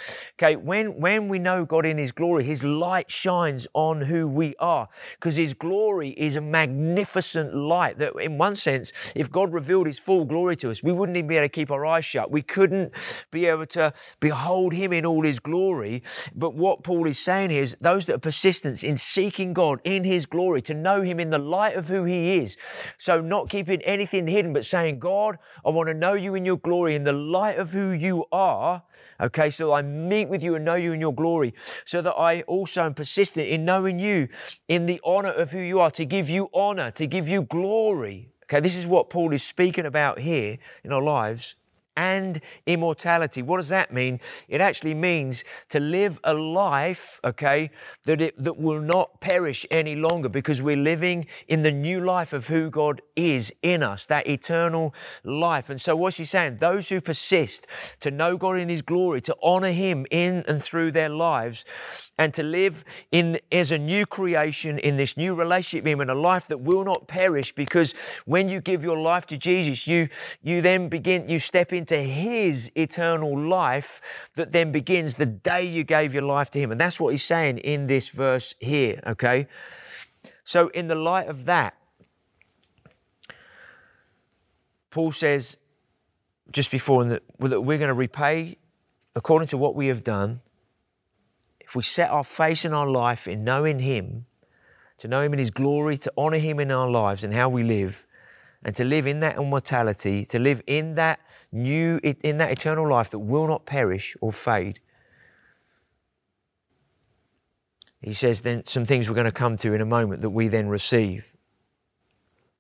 Okay, 0.42 0.56
when 0.56 1.00
when 1.00 1.28
we 1.28 1.40
know 1.40 1.66
God 1.66 1.86
in 1.86 1.98
his 1.98 2.12
glory, 2.12 2.44
his 2.46 2.64
light 2.64 3.12
shines 3.12 3.68
on 3.74 4.02
who 4.02 4.28
we 4.28 4.56
are 4.60 4.88
because 5.16 5.36
his 5.36 5.54
glory 5.54 6.10
is 6.12 6.36
a 6.36 6.42
magnificent 6.42 7.54
light 7.54 7.98
that 7.98 8.14
in 8.16 8.38
one 8.38 8.56
sense, 8.56 8.94
if 9.16 9.30
God 9.30 9.52
revealed 9.52 9.88
his 9.88 10.00
full 10.00 10.26
glory 10.26 10.56
to 10.58 10.70
us, 10.70 10.82
we 10.82 10.92
wouldn't 10.92 11.18
even 11.18 11.28
be 11.28 11.36
able 11.36 11.46
to 11.46 11.50
keep 11.50 11.72
our 11.72 11.86
eyes 11.86 12.06
shut 12.06 12.29
we 12.30 12.42
couldn't 12.42 12.94
be 13.32 13.46
able 13.46 13.66
to 13.68 13.94
behold 14.20 14.74
him 14.74 14.94
in 14.94 15.06
all 15.06 15.24
his 15.24 15.40
glory. 15.40 16.04
But 16.36 16.54
what 16.54 16.84
Paul 16.84 17.08
is 17.08 17.20
saying 17.20 17.52
is 17.52 17.76
those 17.82 18.06
that 18.06 18.16
are 18.16 18.20
persistent 18.20 18.84
in 18.84 18.98
seeking 18.98 19.54
God 19.54 19.80
in 19.84 20.04
his 20.04 20.26
glory, 20.26 20.62
to 20.64 20.74
know 20.74 21.02
him 21.02 21.20
in 21.20 21.30
the 21.30 21.38
light 21.40 21.76
of 21.76 21.88
who 21.88 22.04
he 22.04 22.38
is. 22.38 22.58
So 22.98 23.22
not 23.22 23.50
keeping 23.50 23.82
anything 23.82 24.28
hidden, 24.28 24.54
but 24.54 24.66
saying, 24.66 25.00
God, 25.00 25.38
I 25.66 25.70
want 25.70 25.88
to 25.90 25.94
know 25.94 26.14
you 26.14 26.36
in 26.36 26.46
your 26.46 26.58
glory 26.58 26.96
in 26.96 27.04
the 27.04 27.14
light 27.14 27.58
of 27.58 27.72
who 27.72 27.92
you 27.92 28.26
are. 28.32 28.84
Okay, 29.20 29.50
so 29.50 29.74
I 29.74 29.82
meet 29.82 30.30
with 30.30 30.44
you 30.44 30.56
and 30.56 30.66
know 30.66 30.76
you 30.76 30.94
in 30.94 31.02
your 31.02 31.14
glory, 31.14 31.54
so 31.86 32.02
that 32.02 32.14
I 32.14 32.42
also 32.44 32.86
am 32.86 32.94
persistent 32.94 33.48
in 33.48 33.66
knowing 33.66 34.00
you 34.00 34.28
in 34.68 34.86
the 34.86 35.02
honor 35.04 35.32
of 35.32 35.52
who 35.52 35.60
you 35.60 35.80
are, 35.80 35.92
to 35.92 36.06
give 36.06 36.30
you 36.30 36.50
honor, 36.54 36.92
to 36.92 37.08
give 37.08 37.28
you 37.28 37.42
glory. 37.44 38.30
Okay, 38.44 38.60
this 38.60 38.76
is 38.76 38.88
what 38.88 39.10
Paul 39.10 39.32
is 39.34 39.44
speaking 39.44 39.86
about 39.86 40.20
here 40.20 40.58
in 40.84 40.92
our 40.92 41.04
lives 41.04 41.56
and 42.00 42.40
immortality. 42.66 43.42
What 43.42 43.58
does 43.58 43.68
that 43.70 43.94
mean? 43.94 44.22
It 44.48 44.62
actually 44.62 44.94
means 44.94 45.44
to 45.68 45.82
live 45.82 46.18
a 46.24 46.34
life, 46.34 47.20
okay, 47.26 47.72
that 48.06 48.22
it 48.22 48.42
that 48.42 48.58
will 48.58 48.80
not 48.80 49.20
perish 49.20 49.66
any 49.70 49.96
longer 49.96 50.30
because 50.30 50.62
we're 50.62 50.78
living 50.78 51.28
in 51.50 51.62
the 51.62 51.74
new 51.74 52.00
life 52.00 52.32
of 52.32 52.48
who 52.48 52.70
God 52.70 53.02
is 53.18 53.54
in 53.62 53.84
us, 53.84 54.06
that 54.06 54.28
eternal 54.28 54.96
life. 55.26 55.70
And 55.70 55.82
so 55.82 55.94
what's 55.98 56.16
he 56.16 56.24
saying? 56.24 56.58
Those 56.58 56.88
who 56.88 57.02
persist 57.02 57.68
to 58.00 58.12
know 58.12 58.38
God 58.38 58.58
in 58.58 58.70
his 58.70 58.82
glory, 58.82 59.20
to 59.22 59.36
honor 59.44 59.74
him 59.74 60.06
in 60.10 60.46
and 60.48 60.64
through 60.64 60.92
their 60.92 61.10
lives, 61.10 61.66
and 62.18 62.34
to 62.34 62.44
live 62.44 62.86
in 63.12 63.38
as 63.52 63.74
a 63.74 63.78
new 63.78 64.06
creation 64.06 64.80
in 64.80 64.96
this 64.96 65.18
new 65.18 65.36
relationship 65.36 65.84
with 65.84 65.92
him 65.92 66.02
in 66.02 66.10
a 66.10 66.16
life 66.16 66.48
that 66.48 66.60
will 66.60 66.86
not 66.86 67.10
perish 67.10 67.54
because 67.54 67.94
when 68.26 68.48
you 68.48 68.62
give 68.62 68.84
your 68.84 68.98
life 68.98 69.28
to 69.28 69.38
Jesus, 69.38 69.86
you 69.86 70.08
you 70.42 70.62
then 70.62 70.88
begin, 70.88 71.28
you 71.28 71.40
step 71.40 71.74
into 71.74 71.89
into 71.92 72.04
His 72.04 72.72
eternal 72.76 73.38
life 73.38 74.02
that 74.36 74.52
then 74.52 74.72
begins 74.72 75.16
the 75.16 75.26
day 75.26 75.66
you 75.66 75.84
gave 75.84 76.14
your 76.14 76.24
life 76.24 76.50
to 76.52 76.60
Him. 76.60 76.72
And 76.72 76.80
that's 76.80 77.00
what 77.00 77.12
He's 77.12 77.24
saying 77.24 77.60
in 77.60 77.88
this 77.88 78.10
verse 78.10 78.56
here, 78.60 79.02
okay? 79.06 79.48
So, 80.44 80.70
in 80.70 80.88
the 80.88 80.96
light 80.96 81.28
of 81.28 81.46
that, 81.46 81.76
Paul 84.90 85.12
says 85.12 85.58
just 86.52 86.72
before 86.72 87.04
that 87.06 87.22
we're 87.38 87.78
going 87.78 87.90
to 87.90 87.94
repay 87.94 88.58
according 89.16 89.48
to 89.50 89.58
what 89.58 89.76
we 89.76 89.88
have 89.88 90.04
done. 90.04 90.42
If 91.60 91.76
we 91.76 91.84
set 91.84 92.10
our 92.10 92.24
face 92.24 92.66
in 92.66 92.74
our 92.74 92.90
life 92.90 93.28
in 93.28 93.44
knowing 93.44 93.80
Him, 93.80 94.26
to 94.98 95.08
know 95.08 95.22
Him 95.22 95.34
in 95.34 95.40
His 95.40 95.52
glory, 95.52 95.98
to 95.98 96.12
honor 96.18 96.40
Him 96.40 96.60
in 96.60 96.72
our 96.72 96.90
lives 96.90 97.24
and 97.24 97.34
how 97.34 97.50
we 97.50 97.64
live, 97.64 98.08
and 98.64 98.76
to 98.76 98.84
live 98.84 99.06
in 99.06 99.20
that 99.20 99.38
immortality, 99.38 100.26
to 100.26 100.40
live 100.40 100.62
in 100.66 100.96
that 100.96 101.20
new, 101.52 102.00
in 102.04 102.38
that 102.38 102.52
eternal 102.52 102.88
life 102.88 103.10
that 103.12 103.20
will 103.20 103.48
not 103.48 103.66
perish 103.66 104.16
or 104.22 104.32
fade. 104.32 104.80
he 108.02 108.14
says 108.14 108.42
then 108.42 108.64
some 108.64 108.86
things 108.86 109.10
we're 109.10 109.16
going 109.16 109.26
to 109.26 109.32
come 109.32 109.58
to 109.58 109.74
in 109.74 109.82
a 109.82 109.86
moment 109.86 110.22
that 110.22 110.30
we 110.30 110.48
then 110.48 110.70
receive. 110.70 111.34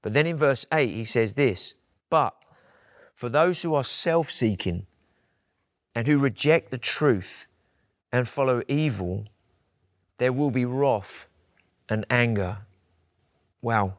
But 0.02 0.14
then 0.14 0.28
in 0.28 0.38
verse 0.38 0.66
8, 0.72 0.90
he 0.90 1.06
says 1.06 1.34
this 1.34 1.76
But 2.10 2.36
for 3.16 3.30
those 3.30 3.62
who 3.62 3.74
are 3.74 3.84
self 3.84 4.30
seeking 4.30 4.86
and 5.96 6.08
who 6.08 6.20
reject 6.20 6.72
the 6.72 6.78
truth 6.78 7.48
and 8.12 8.28
follow 8.28 8.62
evil, 8.68 9.26
there 10.18 10.34
will 10.34 10.52
be 10.52 10.66
wrath 10.66 11.28
and 11.88 12.06
anger. 12.10 12.60
Wow. 13.62 13.96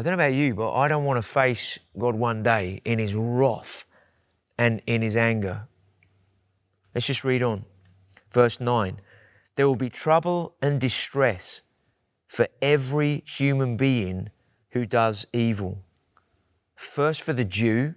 I 0.00 0.02
don't 0.02 0.16
know 0.16 0.24
about 0.24 0.32
you, 0.32 0.54
but 0.54 0.72
I 0.72 0.88
don't 0.88 1.04
want 1.04 1.18
to 1.18 1.22
face 1.22 1.78
God 1.98 2.14
one 2.14 2.42
day 2.42 2.80
in 2.86 2.98
his 2.98 3.14
wrath 3.14 3.84
and 4.56 4.80
in 4.86 5.02
his 5.02 5.14
anger. 5.14 5.68
Let's 6.94 7.06
just 7.06 7.22
read 7.22 7.42
on. 7.42 7.66
Verse 8.32 8.60
9 8.60 8.98
There 9.56 9.68
will 9.68 9.76
be 9.76 9.90
trouble 9.90 10.54
and 10.62 10.80
distress 10.80 11.60
for 12.26 12.48
every 12.62 13.22
human 13.26 13.76
being 13.76 14.30
who 14.70 14.86
does 14.86 15.26
evil. 15.34 15.84
First 16.76 17.20
for 17.20 17.34
the 17.34 17.44
Jew, 17.44 17.94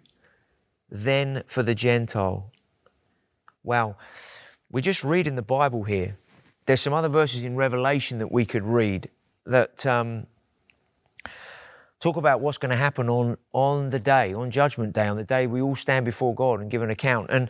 then 0.90 1.44
for 1.48 1.64
the 1.64 1.74
Gentile. 1.74 2.52
Wow. 3.64 3.96
we're 4.70 4.82
just 4.82 5.06
read 5.06 5.26
in 5.26 5.38
the 5.38 5.42
Bible 5.42 5.84
here. 5.84 6.18
There's 6.66 6.82
some 6.82 6.92
other 6.92 7.08
verses 7.08 7.46
in 7.46 7.56
Revelation 7.56 8.20
that 8.20 8.30
we 8.30 8.44
could 8.44 8.66
read 8.66 9.10
that 9.46 9.86
um, 9.86 10.28
talk 12.04 12.18
about 12.18 12.42
what's 12.42 12.58
going 12.58 12.70
to 12.70 12.76
happen 12.76 13.10
on, 13.10 13.38
on 13.54 13.90
the 13.90 14.00
day, 14.00 14.34
on 14.34 14.52
Judgment 14.52 14.94
Day, 14.94 15.08
on 15.08 15.16
the 15.16 15.24
day 15.24 15.48
we 15.48 15.62
all 15.62 15.76
stand 15.76 16.04
before 16.04 16.36
God 16.36 16.60
and 16.60 16.70
give 16.70 16.82
an 16.82 16.90
account. 16.90 17.30
And 17.30 17.50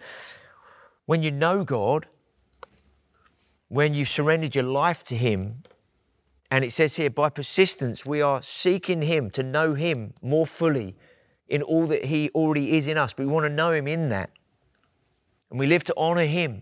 when 1.06 1.24
you 1.24 1.32
know 1.32 1.64
God, 1.64 2.06
when 3.68 3.96
you've 3.96 4.08
surrendered 4.08 4.54
your 4.54 4.64
life 4.64 5.04
to 5.06 5.16
Him, 5.16 5.64
and 6.52 6.64
it 6.64 6.72
says 6.72 6.98
here, 6.98 7.10
by 7.10 7.30
persistence, 7.30 8.06
we 8.06 8.22
are 8.22 8.44
seeking 8.44 9.02
Him 9.02 9.32
to 9.32 9.42
know 9.42 9.74
Him 9.74 10.14
more 10.22 10.46
fully 10.46 10.96
in 11.48 11.64
all 11.64 11.88
that 11.88 12.06
He 12.06 12.30
already 12.36 12.78
is 12.78 12.88
in 12.88 12.96
us. 12.96 13.12
But 13.12 13.26
we 13.26 13.32
want 13.32 13.46
to 13.46 13.50
know 13.50 13.72
Him 13.72 13.88
in 13.88 14.10
that. 14.10 14.30
And 15.50 15.60
we 15.60 15.66
live 15.66 15.84
to 15.86 15.94
honor 15.98 16.26
Him 16.26 16.62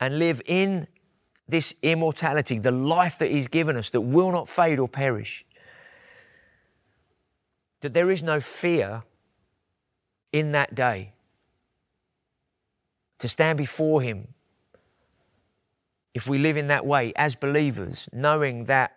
and 0.00 0.18
live 0.18 0.42
in 0.44 0.88
this 1.48 1.72
immortality, 1.82 2.58
the 2.58 2.72
life 2.72 3.16
that 3.18 3.30
He's 3.30 3.46
given 3.46 3.76
us 3.76 3.90
that 3.90 4.00
will 4.00 4.32
not 4.32 4.48
fade 4.48 4.80
or 4.80 4.88
perish. 4.88 5.44
That 7.80 7.94
there 7.94 8.10
is 8.10 8.22
no 8.22 8.40
fear 8.40 9.04
in 10.32 10.52
that 10.52 10.74
day 10.74 11.12
to 13.18 13.28
stand 13.28 13.58
before 13.58 14.02
Him 14.02 14.28
if 16.14 16.26
we 16.26 16.38
live 16.38 16.56
in 16.56 16.68
that 16.68 16.86
way 16.86 17.12
as 17.14 17.34
believers, 17.34 18.08
knowing 18.12 18.64
that 18.64 18.96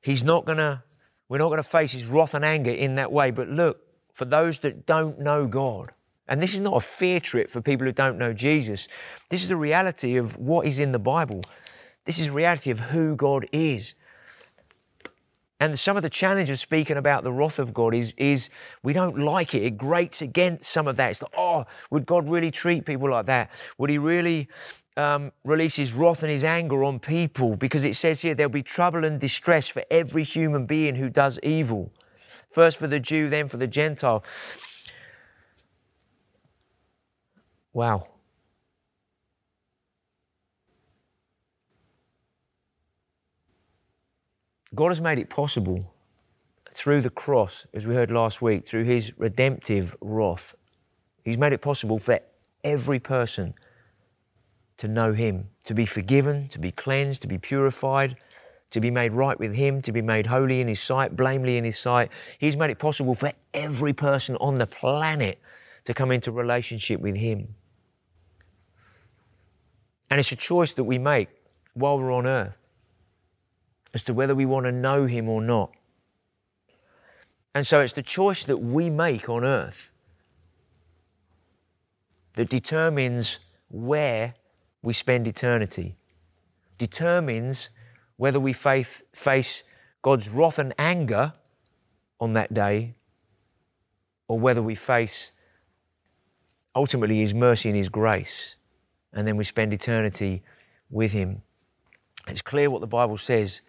He's 0.00 0.22
not 0.22 0.44
going 0.44 0.58
to, 0.58 0.82
we're 1.28 1.38
not 1.38 1.48
going 1.48 1.62
to 1.62 1.68
face 1.68 1.92
His 1.92 2.06
wrath 2.06 2.34
and 2.34 2.44
anger 2.44 2.70
in 2.70 2.94
that 2.94 3.10
way. 3.10 3.32
But 3.32 3.48
look, 3.48 3.80
for 4.14 4.24
those 4.24 4.60
that 4.60 4.86
don't 4.86 5.18
know 5.18 5.48
God, 5.48 5.90
and 6.28 6.40
this 6.40 6.54
is 6.54 6.60
not 6.60 6.76
a 6.76 6.80
fear 6.80 7.20
trip 7.20 7.50
for 7.50 7.60
people 7.60 7.86
who 7.86 7.92
don't 7.92 8.16
know 8.16 8.32
Jesus, 8.32 8.86
this 9.28 9.42
is 9.42 9.48
the 9.48 9.56
reality 9.56 10.16
of 10.16 10.36
what 10.36 10.66
is 10.66 10.78
in 10.78 10.92
the 10.92 10.98
Bible. 10.98 11.42
This 12.04 12.20
is 12.20 12.30
reality 12.30 12.70
of 12.70 12.78
who 12.78 13.16
God 13.16 13.48
is. 13.52 13.96
And 15.58 15.78
some 15.78 15.96
of 15.96 16.02
the 16.02 16.10
challenge 16.10 16.50
of 16.50 16.58
speaking 16.58 16.98
about 16.98 17.24
the 17.24 17.32
wrath 17.32 17.58
of 17.58 17.72
God 17.72 17.94
is, 17.94 18.12
is 18.18 18.50
we 18.82 18.92
don't 18.92 19.18
like 19.18 19.54
it. 19.54 19.62
It 19.62 19.78
grates 19.78 20.20
against 20.20 20.68
some 20.70 20.86
of 20.86 20.96
that. 20.96 21.10
It's 21.10 21.22
like, 21.22 21.32
oh, 21.36 21.64
would 21.90 22.04
God 22.04 22.28
really 22.28 22.50
treat 22.50 22.84
people 22.84 23.10
like 23.10 23.26
that? 23.26 23.50
Would 23.78 23.88
He 23.88 23.96
really 23.96 24.48
um, 24.96 25.32
release 25.44 25.76
his 25.76 25.92
wrath 25.92 26.22
and 26.22 26.32
his 26.32 26.44
anger 26.44 26.82
on 26.82 26.98
people 26.98 27.56
because 27.56 27.84
it 27.84 27.96
says 27.96 28.22
here 28.22 28.34
there'll 28.34 28.50
be 28.50 28.62
trouble 28.62 29.04
and 29.04 29.20
distress 29.20 29.68
for 29.68 29.82
every 29.90 30.22
human 30.22 30.66
being 30.66 30.94
who 30.94 31.10
does 31.10 31.38
evil. 31.42 31.92
First 32.48 32.78
for 32.78 32.86
the 32.86 33.00
Jew, 33.00 33.28
then 33.28 33.48
for 33.48 33.58
the 33.58 33.66
Gentile. 33.66 34.24
Wow. 37.72 38.08
God 44.74 44.88
has 44.88 45.00
made 45.00 45.18
it 45.18 45.30
possible 45.30 45.92
through 46.70 47.00
the 47.00 47.10
cross, 47.10 47.66
as 47.72 47.86
we 47.86 47.94
heard 47.94 48.10
last 48.10 48.42
week, 48.42 48.66
through 48.66 48.84
his 48.84 49.16
redemptive 49.18 49.96
wrath. 50.00 50.54
He's 51.24 51.38
made 51.38 51.52
it 51.52 51.60
possible 51.62 51.98
for 51.98 52.20
every 52.64 52.98
person 52.98 53.54
to 54.76 54.88
know 54.88 55.12
Him, 55.12 55.48
to 55.64 55.74
be 55.74 55.86
forgiven, 55.86 56.48
to 56.48 56.58
be 56.58 56.70
cleansed, 56.70 57.22
to 57.22 57.28
be 57.28 57.38
purified, 57.38 58.16
to 58.70 58.80
be 58.80 58.90
made 58.90 59.12
right 59.12 59.38
with 59.38 59.54
Him, 59.54 59.80
to 59.82 59.92
be 59.92 60.02
made 60.02 60.26
holy 60.26 60.60
in 60.60 60.68
His 60.68 60.80
sight, 60.80 61.16
blameless 61.16 61.56
in 61.56 61.64
His 61.64 61.78
sight. 61.78 62.10
He's 62.38 62.56
made 62.56 62.70
it 62.70 62.78
possible 62.78 63.14
for 63.14 63.32
every 63.54 63.92
person 63.92 64.36
on 64.36 64.58
the 64.58 64.66
planet 64.66 65.40
to 65.84 65.94
come 65.94 66.10
into 66.10 66.30
relationship 66.30 67.00
with 67.00 67.16
Him. 67.16 67.54
And 70.10 70.20
it's 70.20 70.32
a 70.32 70.36
choice 70.36 70.74
that 70.74 70.84
we 70.84 70.98
make 70.98 71.28
while 71.74 71.98
we're 71.98 72.12
on 72.12 72.26
earth 72.26 72.58
as 73.96 74.02
to 74.02 74.12
whether 74.12 74.34
we 74.34 74.44
want 74.44 74.66
to 74.66 74.72
know 74.72 75.06
Him 75.06 75.26
or 75.26 75.40
not. 75.40 75.72
And 77.54 77.66
so 77.66 77.80
it's 77.80 77.94
the 77.94 78.02
choice 78.02 78.44
that 78.44 78.58
we 78.58 78.90
make 78.90 79.30
on 79.30 79.42
earth 79.42 79.90
that 82.34 82.50
determines 82.50 83.38
where 83.70 84.34
we 84.82 84.92
spend 84.92 85.26
eternity 85.26 85.96
determines 86.76 87.70
whether 88.18 88.38
we 88.38 88.52
face, 88.52 89.02
face 89.14 89.62
God's 90.02 90.28
wrath 90.28 90.58
and 90.58 90.74
anger 90.78 91.32
on 92.20 92.34
that 92.34 92.52
day 92.52 92.96
or 94.28 94.38
whether 94.38 94.60
we 94.60 94.74
face 94.74 95.32
ultimately 96.74 97.20
His 97.20 97.34
mercy 97.34 97.70
and 97.70 97.78
His 97.78 97.88
grace 97.88 98.56
and 99.14 99.26
then 99.26 99.38
we 99.38 99.44
spend 99.44 99.72
eternity 99.72 100.42
with 100.90 101.12
Him. 101.12 101.40
It's 102.28 102.42
clear 102.42 102.68
what 102.68 102.82
the 102.82 102.86
Bible 102.86 103.16
says 103.16 103.62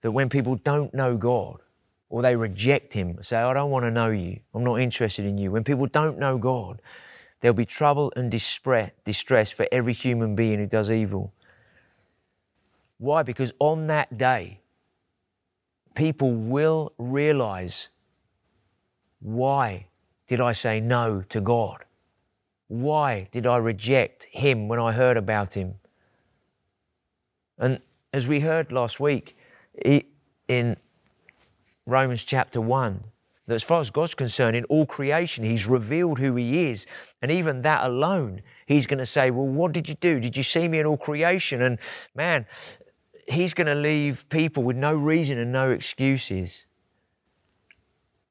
that 0.00 0.12
when 0.12 0.28
people 0.28 0.56
don't 0.56 0.92
know 0.94 1.16
God 1.16 1.60
or 2.08 2.22
they 2.22 2.36
reject 2.36 2.94
Him, 2.94 3.22
say, 3.22 3.38
I 3.38 3.52
don't 3.54 3.70
want 3.70 3.84
to 3.84 3.90
know 3.90 4.10
you, 4.10 4.40
I'm 4.54 4.64
not 4.64 4.80
interested 4.80 5.24
in 5.24 5.38
you, 5.38 5.50
when 5.50 5.64
people 5.64 5.86
don't 5.86 6.18
know 6.18 6.38
God, 6.38 6.80
There'll 7.40 7.54
be 7.54 7.64
trouble 7.64 8.12
and 8.16 8.30
distress 8.30 9.50
for 9.50 9.66
every 9.72 9.94
human 9.94 10.34
being 10.36 10.58
who 10.58 10.66
does 10.66 10.90
evil. 10.90 11.32
Why? 12.98 13.22
Because 13.22 13.52
on 13.58 13.86
that 13.86 14.18
day, 14.18 14.60
people 15.94 16.32
will 16.32 16.92
realize 16.98 17.88
why 19.20 19.86
did 20.26 20.40
I 20.40 20.52
say 20.52 20.80
no 20.80 21.22
to 21.30 21.40
God? 21.40 21.84
Why 22.68 23.28
did 23.32 23.46
I 23.46 23.56
reject 23.56 24.26
Him 24.30 24.68
when 24.68 24.78
I 24.78 24.92
heard 24.92 25.16
about 25.16 25.54
Him? 25.54 25.76
And 27.58 27.80
as 28.12 28.28
we 28.28 28.40
heard 28.40 28.70
last 28.70 29.00
week 29.00 29.36
in 30.48 30.76
Romans 31.86 32.24
chapter 32.24 32.60
1, 32.60 33.04
that 33.46 33.54
as 33.54 33.62
far 33.62 33.80
as 33.80 33.90
God's 33.90 34.14
concerned, 34.14 34.56
in 34.56 34.64
all 34.64 34.86
creation, 34.86 35.44
He's 35.44 35.66
revealed 35.66 36.18
who 36.18 36.36
He 36.36 36.66
is. 36.66 36.86
And 37.20 37.30
even 37.30 37.62
that 37.62 37.84
alone, 37.84 38.42
He's 38.66 38.86
going 38.86 38.98
to 38.98 39.06
say, 39.06 39.30
Well, 39.30 39.48
what 39.48 39.72
did 39.72 39.88
you 39.88 39.94
do? 39.94 40.20
Did 40.20 40.36
you 40.36 40.42
see 40.42 40.68
me 40.68 40.78
in 40.78 40.86
all 40.86 40.96
creation? 40.96 41.62
And 41.62 41.78
man, 42.14 42.46
He's 43.28 43.54
going 43.54 43.66
to 43.66 43.74
leave 43.74 44.28
people 44.28 44.62
with 44.62 44.76
no 44.76 44.94
reason 44.94 45.38
and 45.38 45.52
no 45.52 45.70
excuses. 45.70 46.66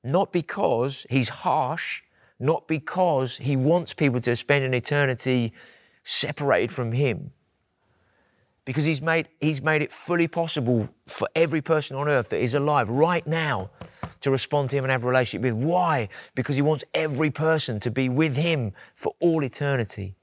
Not 0.03 0.31
because 0.31 1.05
He's 1.09 1.29
harsh, 1.29 2.01
not 2.39 2.67
because 2.67 3.37
He 3.37 3.55
wants 3.55 3.93
people 3.93 4.21
to 4.21 4.35
spend 4.35 4.63
an 4.63 4.73
eternity 4.73 5.53
separated 6.03 6.71
from 6.71 6.93
Him 6.93 7.31
because 8.69 8.85
he's 8.85 9.01
made, 9.01 9.27
he's 9.41 9.63
made 9.63 9.81
it 9.81 9.91
fully 9.91 10.27
possible 10.27 10.87
for 11.07 11.27
every 11.33 11.59
person 11.59 11.97
on 11.97 12.07
earth 12.07 12.29
that 12.29 12.37
is 12.37 12.53
alive 12.53 12.87
right 12.87 13.25
now 13.25 13.71
to 14.21 14.29
respond 14.29 14.69
to 14.69 14.77
Him 14.77 14.83
and 14.83 14.91
have 14.91 15.03
a 15.03 15.07
relationship 15.07 15.41
with. 15.41 15.57
Why? 15.57 16.07
Because 16.35 16.55
He 16.55 16.61
wants 16.61 16.85
every 16.93 17.31
person 17.31 17.79
to 17.79 17.89
be 17.89 18.09
with 18.09 18.35
Him 18.35 18.73
for 18.93 19.15
all 19.19 19.43
eternity. 19.43 20.13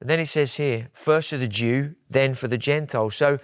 And 0.00 0.08
then 0.08 0.20
it 0.20 0.28
says 0.28 0.54
here, 0.54 0.88
first 0.94 1.28
for 1.28 1.36
the 1.36 1.46
Jew, 1.46 1.96
then 2.08 2.32
for 2.32 2.48
the 2.48 2.56
Gentile. 2.56 3.10
So 3.10 3.36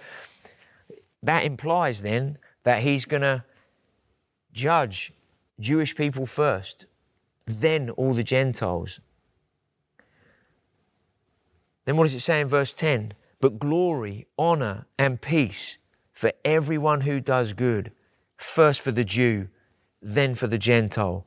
that 1.21 1.43
implies 1.43 2.01
then 2.01 2.39
that 2.63 2.81
He's 2.81 3.05
going 3.05 3.21
to 3.21 3.43
judge 4.51 5.13
Jewish 5.59 5.95
people 5.95 6.25
first, 6.25 6.87
then 7.45 7.91
all 7.91 8.15
the 8.15 8.23
Gentiles. 8.23 8.99
Then 11.87 11.95
what 11.95 12.03
does 12.03 12.13
it 12.15 12.19
say 12.19 12.41
in 12.41 12.49
verse 12.49 12.73
10? 12.73 13.13
But 13.39 13.59
glory, 13.59 14.27
honor, 14.37 14.87
and 14.99 15.21
peace 15.21 15.77
for 16.11 16.33
everyone 16.43 17.01
who 17.01 17.21
does 17.21 17.53
good, 17.53 17.93
first 18.35 18.81
for 18.81 18.91
the 18.91 19.05
Jew, 19.05 19.47
then 20.01 20.35
for 20.35 20.47
the 20.47 20.57
Gentile. 20.57 21.25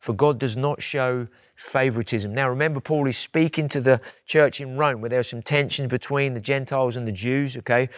for 0.00 0.14
God 0.14 0.40
does 0.40 0.56
not 0.56 0.80
show 0.80 1.28
favoritism. 1.54 2.34
Now, 2.34 2.48
remember, 2.48 2.80
Paul 2.80 3.06
is 3.06 3.18
speaking 3.18 3.68
to 3.68 3.82
the 3.82 4.00
church 4.24 4.60
in 4.60 4.78
Rome 4.78 5.02
where 5.02 5.10
there 5.10 5.18
was 5.18 5.28
some 5.28 5.42
tension 5.42 5.88
between 5.88 6.32
the 6.32 6.40
Gentiles 6.40 6.96
and 6.96 7.06
the 7.06 7.12
Jews, 7.12 7.56
okay? 7.58 7.90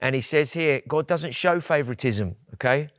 And 0.00 0.14
he 0.14 0.20
says 0.20 0.52
here, 0.52 0.82
God 0.86 1.06
doesn't 1.06 1.32
show 1.32 1.58
favoritism, 1.58 2.36
okay? 2.54 2.90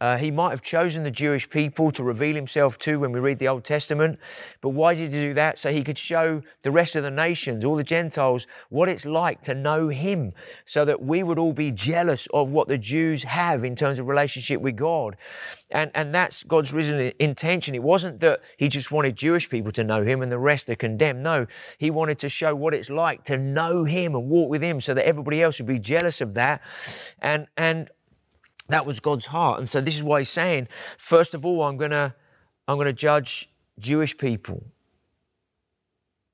Uh, 0.00 0.16
he 0.16 0.30
might 0.30 0.50
have 0.50 0.62
chosen 0.62 1.02
the 1.02 1.10
Jewish 1.10 1.48
people 1.48 1.90
to 1.92 2.02
reveal 2.02 2.34
himself 2.34 2.78
to 2.78 3.00
when 3.00 3.12
we 3.12 3.20
read 3.20 3.38
the 3.38 3.48
Old 3.48 3.64
Testament. 3.64 4.18
But 4.60 4.70
why 4.70 4.94
did 4.94 5.12
he 5.12 5.18
do 5.18 5.34
that? 5.34 5.58
So 5.58 5.72
he 5.72 5.84
could 5.84 5.98
show 5.98 6.42
the 6.62 6.70
rest 6.70 6.96
of 6.96 7.02
the 7.02 7.10
nations, 7.10 7.64
all 7.64 7.76
the 7.76 7.84
Gentiles, 7.84 8.46
what 8.70 8.88
it's 8.88 9.04
like 9.04 9.42
to 9.42 9.54
know 9.54 9.88
him, 9.88 10.32
so 10.64 10.84
that 10.84 11.02
we 11.02 11.22
would 11.22 11.38
all 11.38 11.52
be 11.52 11.70
jealous 11.70 12.26
of 12.32 12.50
what 12.50 12.68
the 12.68 12.78
Jews 12.78 13.24
have 13.24 13.62
in 13.62 13.76
terms 13.76 13.98
of 13.98 14.06
relationship 14.06 14.60
with 14.60 14.76
God. 14.76 15.16
And, 15.70 15.90
and 15.94 16.14
that's 16.14 16.42
God's 16.42 16.72
reason 16.72 17.12
intention. 17.18 17.74
It 17.74 17.82
wasn't 17.82 18.20
that 18.20 18.40
he 18.56 18.68
just 18.68 18.90
wanted 18.90 19.16
Jewish 19.16 19.48
people 19.48 19.70
to 19.72 19.84
know 19.84 20.02
him 20.02 20.22
and 20.22 20.32
the 20.32 20.38
rest 20.38 20.70
are 20.70 20.76
condemned. 20.76 21.22
No, 21.22 21.46
he 21.78 21.90
wanted 21.90 22.18
to 22.20 22.28
show 22.28 22.54
what 22.54 22.74
it's 22.74 22.90
like 22.90 23.24
to 23.24 23.36
know 23.36 23.84
him 23.84 24.14
and 24.14 24.28
walk 24.28 24.50
with 24.50 24.62
him 24.62 24.80
so 24.80 24.94
that 24.94 25.06
everybody 25.06 25.42
else 25.42 25.58
would 25.58 25.66
be 25.66 25.78
jealous 25.78 26.20
of 26.20 26.34
that. 26.34 26.62
And, 27.20 27.46
and 27.56 27.90
that 28.72 28.86
was 28.86 29.00
God's 29.00 29.26
heart. 29.26 29.58
And 29.58 29.68
so 29.68 29.80
this 29.80 29.96
is 29.96 30.02
why 30.02 30.20
he's 30.20 30.28
saying, 30.28 30.68
first 30.98 31.34
of 31.34 31.44
all, 31.44 31.62
I'm 31.62 31.76
gonna, 31.76 32.14
I'm 32.66 32.78
gonna 32.78 32.92
judge 32.92 33.50
Jewish 33.78 34.16
people. 34.16 34.64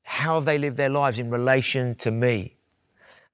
How 0.03 0.37
have 0.37 0.44
they 0.44 0.57
lived 0.57 0.77
their 0.77 0.88
lives 0.88 1.18
in 1.18 1.31
relation 1.31 1.94
to 1.96 2.11
me? 2.11 2.57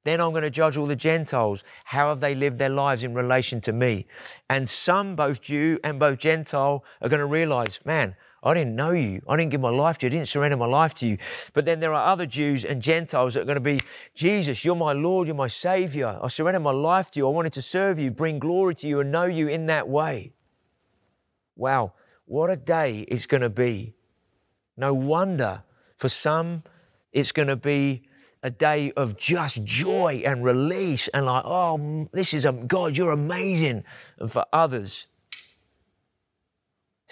Then 0.05 0.21
I'm 0.21 0.31
going 0.31 0.43
to 0.43 0.51
judge 0.51 0.77
all 0.77 0.87
the 0.87 0.97
Gentiles. 0.97 1.63
How 1.85 2.09
have 2.09 2.21
they 2.21 2.35
lived 2.35 2.59
their 2.59 2.69
lives 2.69 3.05
in 3.05 3.15
relation 3.15 3.61
to 3.63 3.73
me? 3.73 4.07
And 4.51 4.69
some, 4.69 5.15
both 5.15 5.41
Jew 5.41 5.79
and 5.85 5.99
both 5.99 6.19
Gentile, 6.19 6.85
are 7.01 7.09
going 7.09 7.21
to 7.21 7.27
realize, 7.27 7.79
man, 7.85 8.17
I 8.43 8.55
didn't 8.55 8.75
know 8.75 8.91
you. 8.91 9.23
I 9.29 9.37
didn't 9.37 9.51
give 9.53 9.61
my 9.61 9.71
life 9.71 9.99
to 9.99 10.07
you. 10.07 10.09
I 10.09 10.11
didn't 10.11 10.29
surrender 10.29 10.57
my 10.57 10.67
life 10.67 10.95
to 10.95 11.07
you. 11.07 11.19
But 11.53 11.65
then 11.65 11.79
there 11.79 11.93
are 11.93 12.07
other 12.07 12.27
Jews 12.27 12.65
and 12.65 12.83
Gentiles 12.83 13.35
that 13.35 13.43
are 13.43 13.45
going 13.45 13.55
to 13.55 13.61
be, 13.61 13.81
Jesus, 14.15 14.65
you're 14.65 14.75
my 14.75 14.93
Lord, 14.93 15.29
you're 15.29 15.37
my 15.37 15.47
Savior. 15.47 16.19
I 16.21 16.27
surrender 16.29 16.59
my 16.59 16.73
life 16.73 17.11
to 17.13 17.21
you. 17.21 17.29
I 17.29 17.31
wanted 17.31 17.53
to 17.53 17.63
serve 17.63 18.01
you, 18.01 18.11
bring 18.11 18.41
glory 18.41 18.75
to 18.77 18.87
you, 18.89 19.01
and 19.01 19.13
know 19.13 19.27
you 19.27 19.47
in 19.47 19.67
that 19.67 19.89
way. 19.89 20.33
Wow, 21.55 21.93
what 22.25 22.51
a 22.51 22.57
day 22.57 23.05
it's 23.09 23.27
going 23.27 23.43
to 23.43 23.51
be. 23.51 23.95
No 24.77 24.93
wonder 24.93 25.63
for 25.97 26.09
some 26.09 26.63
it's 27.13 27.31
going 27.31 27.49
to 27.49 27.57
be 27.57 28.03
a 28.43 28.51
day 28.51 28.91
of 28.97 29.17
just 29.17 29.63
joy 29.65 30.23
and 30.25 30.43
release 30.43 31.07
and 31.09 31.27
like, 31.27 31.45
oh, 31.45 32.09
this 32.13 32.35
is 32.35 32.45
a 32.45 32.53
God, 32.53 32.97
you're 32.97 33.13
amazing. 33.13 33.85
And 34.19 34.33
for 34.33 34.45
others, 34.53 35.07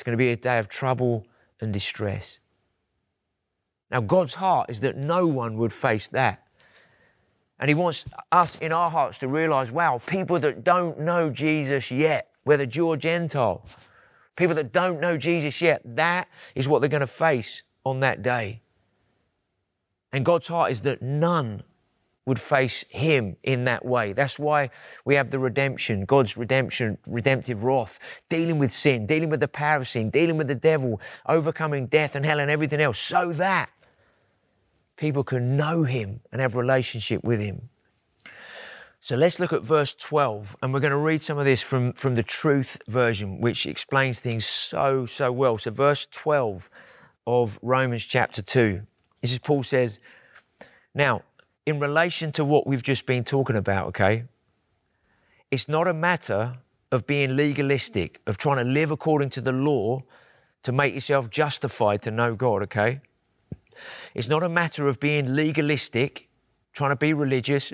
it's 0.00 0.02
going 0.06 0.16
to 0.16 0.24
be 0.24 0.30
a 0.30 0.36
day 0.36 0.58
of 0.58 0.66
trouble 0.66 1.26
and 1.60 1.74
distress. 1.74 2.40
Now, 3.90 4.00
God's 4.00 4.36
heart 4.36 4.70
is 4.70 4.80
that 4.80 4.96
no 4.96 5.26
one 5.26 5.58
would 5.58 5.74
face 5.74 6.08
that. 6.08 6.46
And 7.58 7.68
He 7.68 7.74
wants 7.74 8.06
us 8.32 8.56
in 8.56 8.72
our 8.72 8.90
hearts 8.90 9.18
to 9.18 9.28
realize 9.28 9.70
wow, 9.70 10.00
people 10.06 10.38
that 10.38 10.64
don't 10.64 11.00
know 11.00 11.28
Jesus 11.28 11.90
yet, 11.90 12.30
whether 12.44 12.64
Jew 12.64 12.88
or 12.88 12.96
Gentile, 12.96 13.62
people 14.36 14.54
that 14.54 14.72
don't 14.72 15.00
know 15.00 15.18
Jesus 15.18 15.60
yet, 15.60 15.82
that 15.84 16.28
is 16.54 16.66
what 16.66 16.78
they're 16.78 16.88
going 16.88 17.00
to 17.00 17.06
face 17.06 17.62
on 17.84 18.00
that 18.00 18.22
day. 18.22 18.62
And 20.14 20.24
God's 20.24 20.48
heart 20.48 20.72
is 20.72 20.80
that 20.80 21.02
none 21.02 21.62
would 22.30 22.38
face 22.38 22.84
him 22.90 23.36
in 23.42 23.64
that 23.64 23.84
way. 23.84 24.12
That's 24.12 24.38
why 24.38 24.70
we 25.04 25.16
have 25.16 25.32
the 25.32 25.40
redemption, 25.40 26.04
God's 26.04 26.36
redemption, 26.36 26.96
redemptive 27.08 27.64
wrath, 27.64 27.98
dealing 28.28 28.60
with 28.60 28.70
sin, 28.70 29.04
dealing 29.04 29.30
with 29.30 29.40
the 29.40 29.48
power 29.48 29.78
of 29.80 29.88
sin, 29.88 30.10
dealing 30.10 30.36
with 30.36 30.46
the 30.46 30.54
devil, 30.54 31.00
overcoming 31.26 31.88
death 31.88 32.14
and 32.14 32.24
hell 32.24 32.38
and 32.38 32.48
everything 32.48 32.80
else, 32.80 33.00
so 33.00 33.32
that 33.32 33.68
people 34.96 35.24
can 35.24 35.56
know 35.56 35.82
him 35.82 36.20
and 36.30 36.40
have 36.40 36.54
relationship 36.54 37.24
with 37.24 37.40
him. 37.40 37.68
So 39.00 39.16
let's 39.16 39.40
look 39.40 39.52
at 39.52 39.64
verse 39.64 39.92
12, 39.92 40.56
and 40.62 40.72
we're 40.72 40.78
going 40.78 40.92
to 40.92 40.96
read 40.96 41.20
some 41.20 41.36
of 41.36 41.44
this 41.44 41.60
from, 41.62 41.94
from 41.94 42.14
the 42.14 42.22
Truth 42.22 42.80
version, 42.86 43.40
which 43.40 43.66
explains 43.66 44.20
things 44.20 44.46
so, 44.46 45.04
so 45.04 45.32
well. 45.32 45.58
So, 45.58 45.72
verse 45.72 46.06
12 46.06 46.70
of 47.26 47.58
Romans 47.60 48.06
chapter 48.06 48.40
2. 48.40 48.82
This 49.20 49.32
is 49.32 49.40
Paul 49.40 49.64
says, 49.64 49.98
Now, 50.94 51.22
in 51.70 51.80
relation 51.80 52.32
to 52.32 52.44
what 52.44 52.66
we've 52.66 52.82
just 52.82 53.06
been 53.06 53.24
talking 53.24 53.56
about, 53.56 53.86
okay, 53.88 54.24
it's 55.50 55.68
not 55.68 55.88
a 55.88 55.94
matter 55.94 56.58
of 56.92 57.06
being 57.06 57.36
legalistic, 57.36 58.20
of 58.26 58.36
trying 58.36 58.58
to 58.58 58.64
live 58.64 58.90
according 58.90 59.30
to 59.30 59.40
the 59.40 59.52
law 59.52 60.02
to 60.62 60.72
make 60.72 60.92
yourself 60.92 61.30
justified 61.30 62.02
to 62.02 62.10
know 62.10 62.34
God, 62.34 62.62
okay? 62.64 63.00
It's 64.14 64.28
not 64.28 64.42
a 64.42 64.48
matter 64.48 64.88
of 64.88 65.00
being 65.00 65.34
legalistic, 65.34 66.28
trying 66.72 66.90
to 66.90 66.96
be 66.96 67.14
religious. 67.14 67.72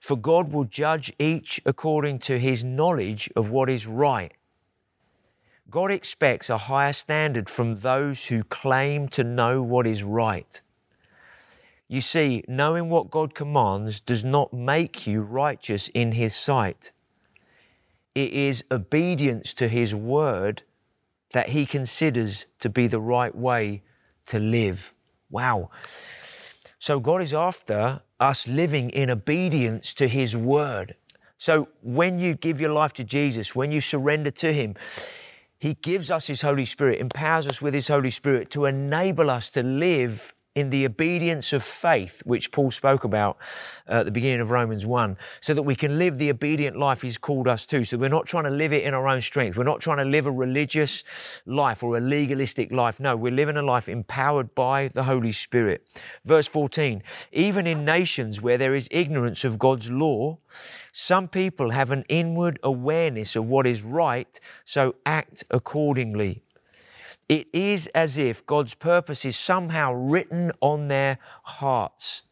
For 0.00 0.16
God 0.16 0.52
will 0.52 0.64
judge 0.64 1.12
each 1.18 1.60
according 1.64 2.18
to 2.20 2.38
his 2.38 2.64
knowledge 2.64 3.30
of 3.36 3.50
what 3.50 3.70
is 3.70 3.86
right. 3.86 4.32
God 5.70 5.90
expects 5.90 6.50
a 6.50 6.58
higher 6.58 6.92
standard 6.92 7.48
from 7.48 7.76
those 7.76 8.28
who 8.28 8.42
claim 8.42 9.08
to 9.08 9.22
know 9.22 9.62
what 9.62 9.86
is 9.86 10.02
right. 10.02 10.60
You 11.88 12.02
see, 12.02 12.44
knowing 12.46 12.90
what 12.90 13.10
God 13.10 13.34
commands 13.34 14.00
does 14.00 14.22
not 14.22 14.52
make 14.52 15.06
you 15.06 15.22
righteous 15.22 15.88
in 15.88 16.12
His 16.12 16.36
sight. 16.36 16.92
It 18.14 18.30
is 18.32 18.62
obedience 18.70 19.54
to 19.54 19.68
His 19.68 19.94
word 19.94 20.62
that 21.32 21.48
He 21.50 21.64
considers 21.64 22.46
to 22.60 22.68
be 22.68 22.88
the 22.88 23.00
right 23.00 23.34
way 23.34 23.82
to 24.26 24.38
live. 24.38 24.92
Wow. 25.30 25.70
So 26.78 27.00
God 27.00 27.22
is 27.22 27.32
after 27.32 28.02
us 28.20 28.46
living 28.46 28.90
in 28.90 29.10
obedience 29.10 29.94
to 29.94 30.08
His 30.08 30.36
word. 30.36 30.94
So 31.38 31.68
when 31.82 32.18
you 32.18 32.34
give 32.34 32.60
your 32.60 32.72
life 32.72 32.92
to 32.94 33.04
Jesus, 33.04 33.56
when 33.56 33.72
you 33.72 33.80
surrender 33.80 34.30
to 34.32 34.52
Him, 34.52 34.74
He 35.58 35.72
gives 35.74 36.10
us 36.10 36.26
His 36.26 36.42
Holy 36.42 36.66
Spirit, 36.66 37.00
empowers 37.00 37.48
us 37.48 37.62
with 37.62 37.72
His 37.72 37.88
Holy 37.88 38.10
Spirit 38.10 38.50
to 38.50 38.66
enable 38.66 39.30
us 39.30 39.50
to 39.52 39.62
live 39.62 40.34
in 40.58 40.70
the 40.70 40.84
obedience 40.84 41.52
of 41.52 41.62
faith, 41.62 42.20
which 42.24 42.50
Paul 42.50 42.70
spoke 42.70 43.04
about 43.04 43.38
uh, 43.88 44.00
at 44.00 44.06
the 44.06 44.10
beginning 44.10 44.40
of 44.40 44.50
Romans 44.50 44.84
1, 44.84 45.16
so 45.40 45.54
that 45.54 45.62
we 45.62 45.76
can 45.76 45.98
live 45.98 46.18
the 46.18 46.30
obedient 46.30 46.76
life 46.76 47.02
he's 47.02 47.16
called 47.16 47.46
us 47.46 47.64
to. 47.66 47.84
So 47.84 47.96
we're 47.96 48.08
not 48.08 48.26
trying 48.26 48.44
to 48.44 48.50
live 48.50 48.72
it 48.72 48.82
in 48.82 48.92
our 48.92 49.06
own 49.06 49.20
strength. 49.20 49.56
We're 49.56 49.64
not 49.64 49.80
trying 49.80 49.98
to 49.98 50.04
live 50.04 50.26
a 50.26 50.32
religious 50.32 51.04
life 51.46 51.82
or 51.82 51.96
a 51.96 52.00
legalistic 52.00 52.72
life. 52.72 52.98
No, 52.98 53.16
we're 53.16 53.32
living 53.32 53.56
a 53.56 53.62
life 53.62 53.88
empowered 53.88 54.54
by 54.54 54.88
the 54.88 55.04
Holy 55.04 55.32
Spirit. 55.32 55.88
Verse 56.24 56.48
14 56.48 57.02
Even 57.32 57.66
in 57.66 57.84
nations 57.84 58.42
where 58.42 58.58
there 58.58 58.74
is 58.74 58.88
ignorance 58.90 59.44
of 59.44 59.58
God's 59.58 59.90
law, 59.90 60.38
some 60.90 61.28
people 61.28 61.70
have 61.70 61.92
an 61.92 62.04
inward 62.08 62.58
awareness 62.64 63.36
of 63.36 63.44
what 63.44 63.66
is 63.66 63.82
right, 63.82 64.40
so 64.64 64.96
act 65.06 65.44
accordingly. 65.50 66.42
It 67.28 67.48
is 67.52 67.88
as 67.88 68.16
if 68.16 68.44
God's 68.46 68.74
purpose 68.74 69.24
is 69.24 69.36
somehow 69.36 69.92
written 69.92 70.50
on 70.60 70.88
their 70.88 71.18
hearts, 71.42 72.22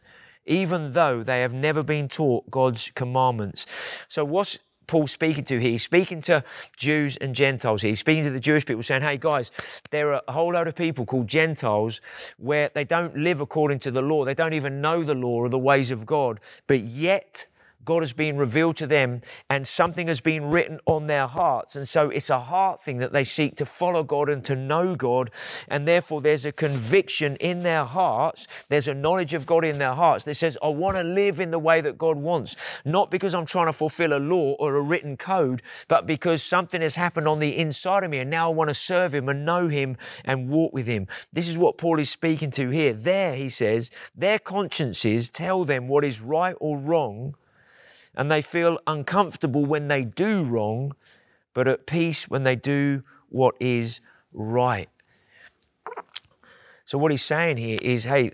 even 0.46 0.92
though 0.92 1.22
they 1.22 1.42
have 1.42 1.52
never 1.52 1.82
been 1.82 2.08
taught 2.08 2.50
God's 2.50 2.90
commandments. 2.94 3.66
So, 4.08 4.24
what's 4.24 4.58
Paul 4.86 5.06
speaking 5.06 5.44
to 5.44 5.58
here? 5.60 5.72
He's 5.72 5.82
speaking 5.82 6.22
to 6.22 6.42
Jews 6.76 7.18
and 7.18 7.34
Gentiles 7.34 7.82
here. 7.82 7.90
He's 7.90 8.00
speaking 8.00 8.22
to 8.24 8.30
the 8.30 8.40
Jewish 8.40 8.64
people, 8.64 8.82
saying, 8.82 9.02
Hey 9.02 9.18
guys, 9.18 9.50
there 9.90 10.14
are 10.14 10.22
a 10.28 10.32
whole 10.32 10.52
load 10.52 10.68
of 10.68 10.74
people 10.74 11.04
called 11.04 11.26
Gentiles 11.26 12.00
where 12.38 12.70
they 12.72 12.84
don't 12.84 13.16
live 13.16 13.40
according 13.40 13.80
to 13.80 13.90
the 13.90 14.02
law. 14.02 14.24
They 14.24 14.34
don't 14.34 14.54
even 14.54 14.80
know 14.80 15.02
the 15.02 15.14
law 15.14 15.40
or 15.40 15.48
the 15.48 15.58
ways 15.58 15.90
of 15.90 16.06
God, 16.06 16.40
but 16.66 16.80
yet 16.80 17.46
God 17.86 18.02
has 18.02 18.12
been 18.12 18.36
revealed 18.36 18.76
to 18.78 18.86
them 18.86 19.22
and 19.48 19.66
something 19.66 20.08
has 20.08 20.20
been 20.20 20.50
written 20.50 20.80
on 20.86 21.06
their 21.06 21.28
hearts. 21.28 21.76
And 21.76 21.88
so 21.88 22.10
it's 22.10 22.28
a 22.28 22.40
heart 22.40 22.82
thing 22.82 22.98
that 22.98 23.12
they 23.12 23.24
seek 23.24 23.56
to 23.56 23.64
follow 23.64 24.02
God 24.02 24.28
and 24.28 24.44
to 24.44 24.56
know 24.56 24.96
God. 24.96 25.30
And 25.68 25.86
therefore, 25.86 26.20
there's 26.20 26.44
a 26.44 26.52
conviction 26.52 27.36
in 27.36 27.62
their 27.62 27.84
hearts. 27.84 28.48
There's 28.68 28.88
a 28.88 28.94
knowledge 28.94 29.32
of 29.34 29.46
God 29.46 29.64
in 29.64 29.78
their 29.78 29.94
hearts 29.94 30.24
that 30.24 30.34
says, 30.34 30.58
I 30.62 30.68
want 30.68 30.96
to 30.96 31.04
live 31.04 31.38
in 31.38 31.52
the 31.52 31.60
way 31.60 31.80
that 31.80 31.96
God 31.96 32.16
wants. 32.16 32.56
Not 32.84 33.10
because 33.10 33.34
I'm 33.34 33.46
trying 33.46 33.66
to 33.66 33.72
fulfill 33.72 34.12
a 34.12 34.18
law 34.18 34.56
or 34.58 34.74
a 34.74 34.82
written 34.82 35.16
code, 35.16 35.62
but 35.86 36.06
because 36.06 36.42
something 36.42 36.82
has 36.82 36.96
happened 36.96 37.28
on 37.28 37.38
the 37.38 37.56
inside 37.56 38.02
of 38.02 38.10
me. 38.10 38.18
And 38.18 38.30
now 38.30 38.50
I 38.50 38.54
want 38.54 38.68
to 38.68 38.74
serve 38.74 39.14
Him 39.14 39.28
and 39.28 39.44
know 39.44 39.68
Him 39.68 39.96
and 40.24 40.50
walk 40.50 40.72
with 40.72 40.88
Him. 40.88 41.06
This 41.32 41.48
is 41.48 41.56
what 41.56 41.78
Paul 41.78 42.00
is 42.00 42.10
speaking 42.10 42.50
to 42.52 42.70
here. 42.70 42.92
There, 42.92 43.36
he 43.36 43.48
says, 43.48 43.92
their 44.16 44.40
consciences 44.40 45.30
tell 45.30 45.64
them 45.64 45.86
what 45.86 46.04
is 46.04 46.20
right 46.20 46.56
or 46.58 46.76
wrong 46.76 47.36
and 48.16 48.30
they 48.30 48.42
feel 48.42 48.78
uncomfortable 48.86 49.64
when 49.64 49.88
they 49.88 50.04
do 50.04 50.42
wrong, 50.42 50.94
but 51.54 51.68
at 51.68 51.86
peace 51.86 52.28
when 52.28 52.44
they 52.44 52.56
do 52.56 53.02
what 53.28 53.54
is 53.60 54.00
right. 54.32 54.88
So, 56.84 56.98
what 56.98 57.10
he's 57.10 57.24
saying 57.24 57.56
here 57.56 57.78
is 57.82 58.04
hey, 58.04 58.32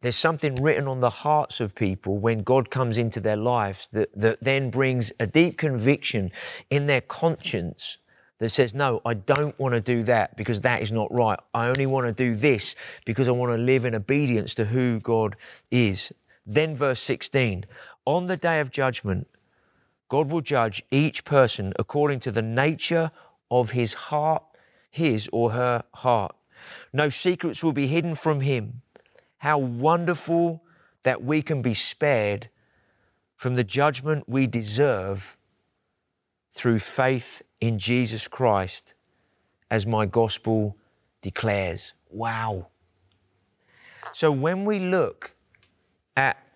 there's 0.00 0.16
something 0.16 0.54
written 0.62 0.86
on 0.86 1.00
the 1.00 1.10
hearts 1.10 1.60
of 1.60 1.74
people 1.74 2.18
when 2.18 2.42
God 2.42 2.70
comes 2.70 2.98
into 2.98 3.20
their 3.20 3.36
lives 3.36 3.88
that, 3.88 4.10
that 4.14 4.40
then 4.40 4.70
brings 4.70 5.10
a 5.18 5.26
deep 5.26 5.58
conviction 5.58 6.30
in 6.70 6.86
their 6.86 7.00
conscience 7.00 7.98
that 8.38 8.50
says, 8.50 8.74
No, 8.74 9.00
I 9.04 9.14
don't 9.14 9.58
want 9.58 9.74
to 9.74 9.80
do 9.80 10.04
that 10.04 10.36
because 10.36 10.60
that 10.60 10.82
is 10.82 10.92
not 10.92 11.12
right. 11.12 11.38
I 11.52 11.68
only 11.68 11.86
want 11.86 12.06
to 12.06 12.12
do 12.12 12.34
this 12.34 12.76
because 13.04 13.28
I 13.28 13.32
want 13.32 13.52
to 13.52 13.58
live 13.58 13.84
in 13.84 13.94
obedience 13.94 14.54
to 14.56 14.66
who 14.66 15.00
God 15.00 15.36
is. 15.70 16.12
Then, 16.46 16.76
verse 16.76 17.00
16 17.00 17.66
On 18.08 18.24
the 18.24 18.38
day 18.38 18.60
of 18.60 18.70
judgment, 18.70 19.28
God 20.08 20.30
will 20.30 20.40
judge 20.40 20.82
each 20.90 21.26
person 21.26 21.74
according 21.78 22.20
to 22.20 22.30
the 22.30 22.40
nature 22.40 23.10
of 23.50 23.72
his 23.72 23.92
heart, 23.92 24.42
his 24.90 25.28
or 25.30 25.50
her 25.50 25.84
heart. 25.92 26.34
No 26.90 27.10
secrets 27.10 27.62
will 27.62 27.74
be 27.74 27.86
hidden 27.86 28.14
from 28.14 28.40
him. 28.40 28.80
How 29.36 29.58
wonderful 29.58 30.62
that 31.02 31.22
we 31.22 31.42
can 31.42 31.60
be 31.60 31.74
spared 31.74 32.48
from 33.36 33.56
the 33.56 33.62
judgment 33.62 34.24
we 34.26 34.46
deserve 34.46 35.36
through 36.50 36.78
faith 36.78 37.42
in 37.60 37.78
Jesus 37.78 38.26
Christ, 38.26 38.94
as 39.70 39.86
my 39.86 40.06
gospel 40.06 40.78
declares. 41.20 41.92
Wow. 42.08 42.68
So 44.12 44.32
when 44.32 44.64
we 44.64 44.78
look 44.78 45.34
at 46.16 46.47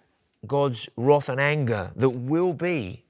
God's 0.46 0.88
wrath 0.96 1.28
and 1.28 1.40
anger 1.40 1.92
that 1.96 2.11
will 2.11 2.55
be 2.55 3.05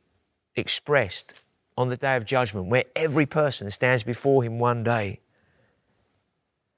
expressed 0.54 1.42
on 1.76 1.88
the 1.88 1.96
day 1.96 2.16
of 2.16 2.24
judgment, 2.24 2.66
where 2.66 2.84
every 2.94 3.26
person 3.26 3.70
stands 3.70 4.02
before 4.02 4.42
Him 4.44 4.58
one 4.58 4.82
day, 4.82 5.20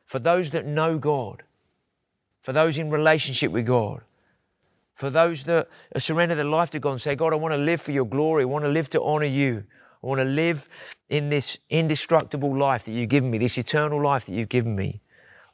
for 0.05 0.19
those 0.19 0.51
that 0.51 0.67
know 0.67 0.99
God, 0.99 1.43
for 2.43 2.53
those 2.53 2.79
in 2.79 2.91
relationship 2.91 3.51
with 3.51 3.67
God, 3.67 4.03
for 4.95 5.11
those 5.11 5.45
that 5.45 5.69
surrender 5.97 6.37
their 6.37 6.45
life 6.45 6.71
to 6.71 6.79
God 6.79 6.93
and 6.93 7.01
say, 7.01 7.17
God, 7.17 7.33
I 7.33 7.37
want 7.37 7.53
to 7.53 7.59
live 7.59 7.81
for 7.81 7.91
your 7.91 8.07
glory, 8.07 8.43
I 8.43 8.47
want 8.47 8.65
to 8.65 8.71
live 8.71 8.89
to 8.91 9.03
honor 9.03 9.27
you. 9.27 9.65
I 10.05 10.07
want 10.07 10.19
to 10.21 10.27
live 10.27 10.69
in 11.09 11.31
this 11.31 11.59
indestructible 11.71 12.55
life 12.55 12.85
that 12.85 12.93
you've 12.93 13.09
given 13.09 13.31
me, 13.31 13.39
this 13.39 13.57
eternal 13.57 14.03
life 14.03 14.27
that 14.27 14.35
you've 14.35 14.51
given 14.51 14.77
me. 14.77 15.01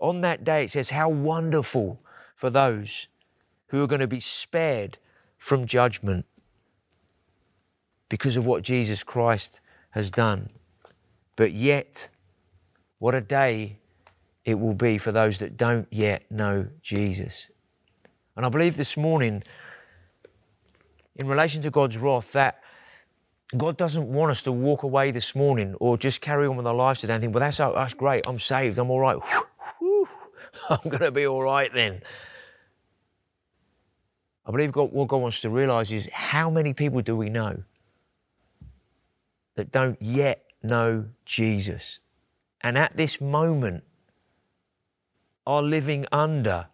On 0.00 0.22
that 0.22 0.42
day, 0.42 0.64
it 0.64 0.70
says, 0.70 0.90
How 0.90 1.08
wonderful 1.08 2.00
for 2.34 2.50
those 2.50 3.06
who 3.70 3.82
are 3.82 3.86
going 3.86 4.00
to 4.00 4.08
be 4.08 4.20
spared 4.20 4.98
from 5.38 5.64
judgment 5.64 6.26
because 8.08 8.36
of 8.36 8.44
what 8.44 8.62
Jesus 8.62 9.02
Christ 9.04 9.60
has 9.90 10.10
done. 10.10 10.50
But 11.36 11.52
yet, 11.52 12.08
what 12.98 13.14
a 13.14 13.20
day 13.20 13.78
it 14.44 14.58
will 14.58 14.74
be 14.74 14.98
for 14.98 15.12
those 15.12 15.38
that 15.38 15.56
don't 15.56 15.86
yet 15.90 16.30
know 16.30 16.66
Jesus. 16.82 17.48
And 18.36 18.44
I 18.44 18.48
believe 18.48 18.76
this 18.76 18.96
morning, 18.96 19.42
in 21.14 21.28
relation 21.28 21.62
to 21.62 21.70
God's 21.70 21.96
wrath, 21.96 22.32
that 22.32 22.60
God 23.56 23.76
doesn't 23.76 24.06
want 24.06 24.32
us 24.32 24.42
to 24.42 24.52
walk 24.52 24.82
away 24.82 25.12
this 25.12 25.34
morning 25.34 25.74
or 25.78 25.96
just 25.96 26.20
carry 26.20 26.46
on 26.46 26.56
with 26.56 26.66
our 26.66 26.74
lives 26.74 27.00
today 27.00 27.14
and 27.14 27.20
think, 27.22 27.34
well, 27.34 27.40
that's, 27.40 27.58
that's 27.58 27.94
great. 27.94 28.24
I'm 28.26 28.38
saved. 28.38 28.78
I'm 28.78 28.90
all 28.90 29.00
right. 29.00 29.16
I'm 30.70 30.88
going 30.88 31.02
to 31.02 31.12
be 31.12 31.26
all 31.26 31.42
right 31.42 31.72
then. 31.72 32.02
I 34.50 34.52
believe 34.52 34.72
God, 34.72 34.90
what 34.90 35.06
God 35.06 35.18
wants 35.18 35.40
to 35.42 35.48
realize 35.48 35.92
is 35.92 36.10
how 36.12 36.50
many 36.50 36.74
people 36.74 37.02
do 37.02 37.16
we 37.16 37.28
know 37.28 37.62
that 39.54 39.70
don't 39.70 39.96
yet 40.02 40.44
know 40.60 41.06
Jesus? 41.24 42.00
And 42.60 42.76
at 42.76 42.96
this 42.96 43.20
moment, 43.20 43.84
are 45.46 45.62
living 45.62 46.04
under 46.10 46.66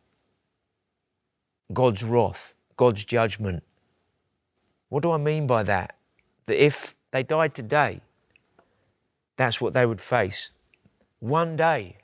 God's 1.71 2.03
wrath, 2.03 2.55
God's 2.79 3.05
judgment. 3.05 3.63
What 4.89 5.03
do 5.03 5.13
I 5.13 5.19
mean 5.19 5.47
by 5.47 5.63
that? 5.65 5.97
that 6.47 6.65
if 6.65 6.95
they 7.11 7.23
died 7.23 7.55
today, 7.55 8.01
that's 9.37 9.61
what 9.61 9.75
they 9.75 9.85
would 9.85 10.01
face. 10.01 10.49
One 11.21 11.57
day, 11.57 11.99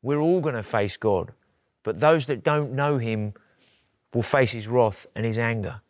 we're 0.00 0.20
all 0.20 0.40
going 0.40 0.54
to 0.54 0.62
face 0.62 0.96
God, 0.96 1.32
but 1.82 1.98
those 1.98 2.26
that 2.26 2.44
don't 2.44 2.70
know 2.70 2.98
Him 2.98 3.34
will 4.12 4.22
face 4.22 4.52
His 4.52 4.68
wrath 4.68 5.06
and 5.14 5.24
His 5.24 5.38
anger. 5.38 5.80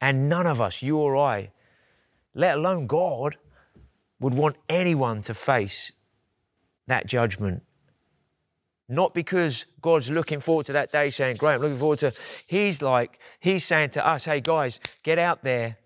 And 0.00 0.28
none 0.28 0.46
of 0.46 0.60
us, 0.60 0.82
you 0.82 0.98
or 0.98 1.16
I, 1.16 1.50
let 2.34 2.58
alone 2.58 2.86
God, 2.86 3.36
would 4.20 4.34
want 4.34 4.56
anyone 4.68 5.22
to 5.22 5.34
face 5.34 5.92
that 6.86 7.06
judgment. 7.06 7.62
Not 8.88 9.14
because 9.14 9.66
God's 9.80 10.10
looking 10.10 10.40
forward 10.40 10.66
to 10.66 10.72
that 10.74 10.92
day 10.92 11.10
saying, 11.10 11.36
Great, 11.36 11.54
I'm 11.54 11.60
looking 11.62 11.78
forward 11.78 12.00
to. 12.00 12.12
He's 12.46 12.82
like, 12.82 13.18
He's 13.40 13.64
saying 13.64 13.90
to 13.90 14.06
us, 14.06 14.26
Hey 14.26 14.40
guys, 14.40 14.78
get 15.02 15.18
out 15.18 15.42
there, 15.42 15.78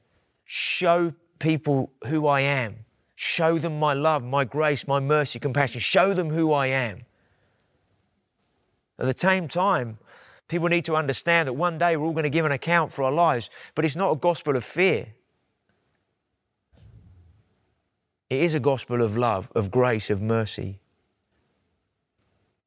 show 0.44 1.14
people 1.38 1.92
who 2.06 2.26
I 2.26 2.40
am. 2.40 2.84
Show 3.14 3.58
them 3.58 3.78
my 3.78 3.94
love, 3.94 4.22
my 4.22 4.44
grace, 4.44 4.86
my 4.86 5.00
mercy, 5.00 5.38
compassion. 5.38 5.80
Show 5.80 6.14
them 6.14 6.30
who 6.30 6.52
I 6.52 6.68
am. 6.68 7.04
At 8.98 9.06
the 9.06 9.18
same 9.18 9.48
time, 9.48 9.98
people 10.48 10.68
need 10.68 10.84
to 10.86 10.96
understand 10.96 11.46
that 11.46 11.52
one 11.52 11.78
day 11.78 11.96
we're 11.96 12.06
all 12.06 12.12
going 12.12 12.24
to 12.24 12.30
give 12.30 12.44
an 12.44 12.52
account 12.52 12.92
for 12.92 13.04
our 13.04 13.12
lives, 13.12 13.50
but 13.74 13.84
it's 13.84 13.96
not 13.96 14.10
a 14.10 14.16
gospel 14.16 14.56
of 14.56 14.64
fear. 14.64 15.08
It 18.30 18.40
is 18.40 18.54
a 18.54 18.60
gospel 18.60 19.02
of 19.02 19.16
love, 19.16 19.50
of 19.54 19.70
grace, 19.70 20.10
of 20.10 20.20
mercy. 20.20 20.80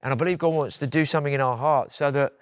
And 0.02 0.12
I 0.12 0.16
believe 0.16 0.40
God 0.40 0.50
wants 0.50 0.78
to 0.80 0.88
do 0.88 1.06
something 1.06 1.34
in 1.34 1.42
our 1.42 1.58
hearts 1.58 1.96
so 1.96 2.10
that 2.12 2.34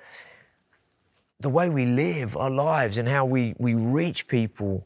the 1.40 1.50
way 1.50 1.70
we 1.70 1.86
live 1.86 2.36
our 2.38 2.50
lives 2.50 2.98
and 2.98 3.08
how 3.08 3.26
we, 3.26 3.56
we 3.58 3.74
reach 3.74 4.28
people 4.28 4.86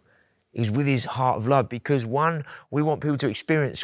is 0.54 0.70
with 0.70 0.86
his 0.86 1.06
heart 1.06 1.38
of 1.38 1.48
love 1.48 1.70
because 1.70 2.06
one, 2.06 2.44
we 2.70 2.82
want 2.82 3.02
people 3.02 3.18
to 3.18 3.28
experience 3.28 3.84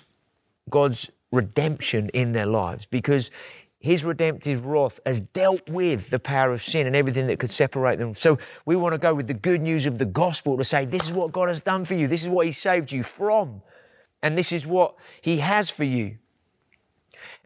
God's 0.69 1.10
redemption 1.32 2.10
in 2.10 2.32
their 2.32 2.45
lives 2.45 2.86
because 2.86 3.32
his 3.80 4.04
redemptive 4.04 4.65
wrath 4.65 5.00
has 5.06 5.22
dealt 5.22 5.68
with 5.70 6.10
the 6.10 6.20
power 6.20 6.52
of 6.52 6.62
sin 6.62 6.86
and 6.86 6.96
everything 6.96 7.28
that 7.28 7.39
could 7.39 7.50
separate 7.50 7.98
them. 7.98 8.13
So 8.13 8.38
we 8.65 8.76
want 8.76 8.94
to 8.94 9.00
go 9.00 9.15
with 9.15 9.28
the 9.28 9.34
good 9.34 9.62
news 9.62 9.86
of 9.86 9.98
the 9.98 10.06
gospel 10.06 10.58
to 10.58 10.65
say, 10.65 10.84
this 10.84 11.06
is 11.06 11.13
what 11.13 11.32
God 11.32 11.48
has 11.48 11.62
done 11.62 11.86
for 11.86 11.94
you. 11.94 12.08
This 12.08 12.24
is 12.24 12.30
what 12.30 12.46
he 12.46 12.52
saved 12.52 12.92
you 12.92 13.04
from. 13.04 13.62
And 14.22 14.38
this 14.38 14.52
is 14.52 14.68
what 14.68 14.96
he 15.22 15.38
has 15.38 15.70
for 15.70 15.86
you. 15.86 16.18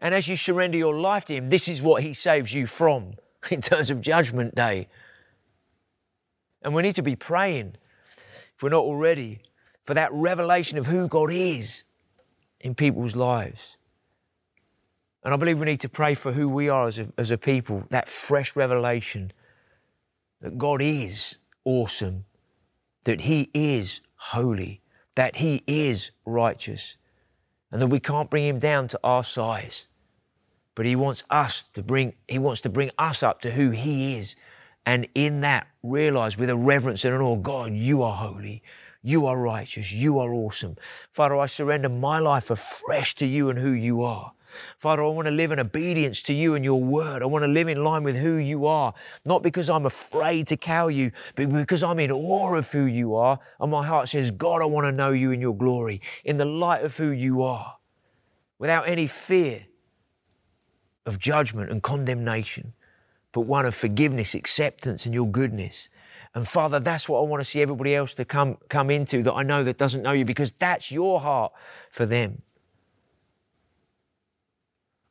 And 0.00 0.12
as 0.12 0.26
you 0.26 0.36
surrender 0.36 0.76
your 0.76 0.94
life 0.94 1.24
to 1.26 1.34
him, 1.34 1.50
this 1.50 1.68
is 1.68 1.80
what 1.80 2.02
he 2.02 2.12
saves 2.12 2.52
you 2.52 2.66
from 2.66 3.14
in 3.50 3.60
terms 3.60 3.90
of 3.90 4.00
judgment 4.00 4.56
day. 4.56 4.88
And 6.62 6.74
we 6.74 6.82
need 6.82 6.96
to 6.96 7.02
be 7.02 7.14
praying 7.14 7.76
if 8.56 8.62
we're 8.62 8.70
not 8.70 8.84
already, 8.84 9.40
for 9.82 9.94
that 9.94 10.10
revelation 10.12 10.78
of 10.78 10.86
who 10.86 11.08
God 11.08 11.30
is 11.32 11.84
in 12.60 12.74
people's 12.74 13.16
lives. 13.16 13.76
And 15.24 15.32
I 15.32 15.36
believe 15.36 15.58
we 15.58 15.64
need 15.64 15.80
to 15.80 15.88
pray 15.88 16.14
for 16.14 16.32
who 16.32 16.48
we 16.48 16.68
are 16.68 16.86
as 16.86 16.98
a, 16.98 17.08
as 17.16 17.30
a 17.30 17.38
people, 17.38 17.84
that 17.90 18.08
fresh 18.08 18.54
revelation 18.54 19.32
that 20.40 20.58
God 20.58 20.82
is 20.82 21.38
awesome, 21.64 22.26
that 23.04 23.22
He 23.22 23.50
is 23.54 24.02
holy, 24.16 24.82
that 25.14 25.36
He 25.36 25.62
is 25.66 26.10
righteous, 26.26 26.96
and 27.72 27.80
that 27.80 27.86
we 27.86 28.00
can't 28.00 28.28
bring 28.28 28.44
Him 28.44 28.58
down 28.58 28.88
to 28.88 29.00
our 29.02 29.24
size. 29.24 29.88
But 30.74 30.84
He 30.84 30.96
wants 30.96 31.24
us 31.30 31.62
to 31.72 31.82
bring, 31.82 32.14
He 32.28 32.38
wants 32.38 32.60
to 32.62 32.68
bring 32.68 32.90
us 32.98 33.22
up 33.22 33.40
to 33.40 33.52
who 33.52 33.70
He 33.70 34.18
is 34.18 34.36
and 34.86 35.08
in 35.14 35.40
that, 35.40 35.66
realize 35.82 36.36
with 36.36 36.50
a 36.50 36.56
reverence 36.56 37.04
and 37.04 37.14
an 37.14 37.20
awe, 37.20 37.36
God, 37.36 37.72
you 37.72 38.02
are 38.02 38.16
holy. 38.16 38.62
You 39.02 39.26
are 39.26 39.38
righteous. 39.38 39.92
You 39.92 40.18
are 40.18 40.32
awesome. 40.32 40.76
Father, 41.10 41.36
I 41.36 41.46
surrender 41.46 41.88
my 41.88 42.18
life 42.18 42.50
afresh 42.50 43.14
to 43.16 43.26
you 43.26 43.50
and 43.50 43.58
who 43.58 43.70
you 43.70 44.02
are. 44.02 44.32
Father, 44.78 45.02
I 45.02 45.08
want 45.08 45.26
to 45.26 45.32
live 45.32 45.52
in 45.52 45.60
obedience 45.60 46.22
to 46.22 46.34
you 46.34 46.54
and 46.54 46.64
your 46.64 46.82
word. 46.82 47.22
I 47.22 47.26
want 47.26 47.42
to 47.44 47.48
live 47.48 47.68
in 47.68 47.82
line 47.82 48.02
with 48.02 48.16
who 48.16 48.36
you 48.36 48.66
are, 48.66 48.94
not 49.24 49.42
because 49.42 49.70
I'm 49.70 49.86
afraid 49.86 50.46
to 50.48 50.56
cow 50.56 50.88
you, 50.88 51.10
but 51.36 51.52
because 51.52 51.82
I'm 51.82 51.98
in 51.98 52.10
awe 52.10 52.56
of 52.56 52.70
who 52.70 52.84
you 52.84 53.14
are. 53.14 53.38
And 53.60 53.70
my 53.70 53.86
heart 53.86 54.08
says, 54.08 54.30
God, 54.30 54.62
I 54.62 54.66
want 54.66 54.86
to 54.86 54.92
know 54.92 55.12
you 55.12 55.30
in 55.30 55.40
your 55.40 55.56
glory, 55.56 56.00
in 56.24 56.36
the 56.36 56.44
light 56.44 56.84
of 56.84 56.96
who 56.96 57.10
you 57.10 57.42
are, 57.42 57.76
without 58.58 58.88
any 58.88 59.06
fear 59.06 59.66
of 61.06 61.18
judgment 61.18 61.70
and 61.70 61.82
condemnation 61.82 62.72
but 63.34 63.42
one 63.42 63.66
of 63.66 63.74
forgiveness, 63.74 64.32
acceptance, 64.34 65.04
and 65.04 65.14
your 65.14 65.28
goodness. 65.28 65.90
And 66.34 66.46
Father, 66.46 66.78
that's 66.78 67.08
what 67.08 67.18
I 67.18 67.22
want 67.22 67.40
to 67.40 67.44
see 67.44 67.60
everybody 67.60 67.94
else 67.94 68.14
to 68.14 68.24
come, 68.24 68.58
come 68.68 68.90
into 68.90 69.22
that 69.24 69.34
I 69.34 69.42
know 69.42 69.64
that 69.64 69.76
doesn't 69.76 70.02
know 70.02 70.12
you 70.12 70.24
because 70.24 70.52
that's 70.52 70.90
your 70.90 71.20
heart 71.20 71.52
for 71.90 72.06
them. 72.06 72.42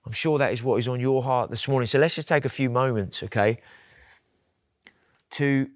I'm 0.05 0.11
sure 0.11 0.37
that 0.37 0.51
is 0.51 0.61
what 0.61 0.77
is 0.77 0.87
on 0.87 0.99
your 0.99 1.23
heart 1.23 1.49
this 1.49 1.67
morning. 1.67 1.87
So 1.87 1.97
let's 1.99 2.15
just 2.15 2.27
take 2.27 2.45
a 2.45 2.49
few 2.49 2.69
moments, 2.69 3.23
okay, 3.23 3.59
to 5.31 5.69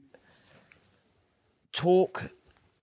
talk 1.72 2.32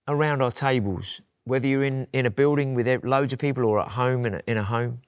around 0.09 0.43
our 0.43 0.51
tables, 0.51 1.21
whether 1.45 1.67
you're 1.67 1.85
in, 1.85 2.07
in 2.13 2.27
a 2.27 2.31
building 2.31 2.75
with 2.75 3.05
loads 3.05 3.33
of 3.33 3.39
people 3.39 3.65
or 3.65 3.81
at 3.81 3.89
home 3.89 4.25
in 4.25 4.35
a, 4.35 4.43
in 4.47 4.57
a 4.57 4.65
home. 4.65 5.03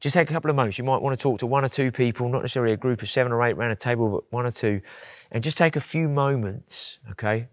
Just 0.00 0.14
take 0.14 0.30
a 0.30 0.32
couple 0.32 0.48
of 0.48 0.56
moments. 0.56 0.78
You 0.78 0.84
might 0.84 1.02
want 1.02 1.18
to 1.18 1.22
talk 1.22 1.38
to 1.40 1.46
one 1.46 1.64
or 1.64 1.68
two 1.68 1.92
people, 1.92 2.28
not 2.28 2.40
necessarily 2.40 2.72
a 2.72 2.76
group 2.76 3.02
of 3.02 3.08
seven 3.08 3.32
or 3.32 3.42
eight 3.44 3.54
around 3.54 3.70
a 3.70 3.76
table, 3.76 4.08
but 4.08 4.32
one 4.32 4.46
or 4.46 4.50
two, 4.50 4.80
and 5.30 5.44
just 5.44 5.58
take 5.58 5.76
a 5.76 5.80
few 5.80 6.08
moments, 6.08 6.98
okay? 7.10 7.48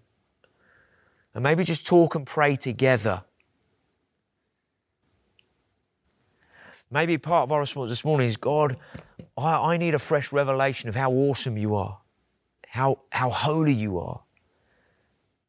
And 1.33 1.43
maybe 1.43 1.63
just 1.65 1.85
talk 1.85 2.15
and 2.15 2.25
pray 2.25 2.55
together 2.55 3.23
Maybe 6.89 7.17
part 7.17 7.43
of 7.43 7.51
our 7.51 7.59
response 7.59 7.89
this 7.89 8.05
morning 8.05 8.27
is 8.27 8.38
God, 8.38 8.77
I, 9.38 9.73
I 9.73 9.77
need 9.77 9.93
a 9.93 9.99
fresh 9.99 10.31
revelation 10.31 10.89
of 10.89 10.95
how 10.95 11.11
awesome 11.11 11.57
you 11.57 11.75
are, 11.75 11.99
how, 12.67 12.99
how 13.11 13.29
holy 13.29 13.73
you 13.73 13.99
are. 13.99 14.21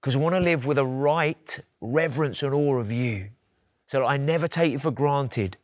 Because 0.00 0.16
I 0.16 0.18
want 0.18 0.34
to 0.34 0.40
live 0.40 0.64
with 0.64 0.78
a 0.78 0.86
right 0.86 1.60
reverence 1.80 2.42
and 2.42 2.54
awe 2.54 2.78
of 2.78 2.90
you 2.90 3.30
so 3.88 4.04
I 4.04 4.18
never 4.18 4.46
take 4.46 4.70
you 4.70 4.78
for 4.78 4.90
granted. 4.90 5.56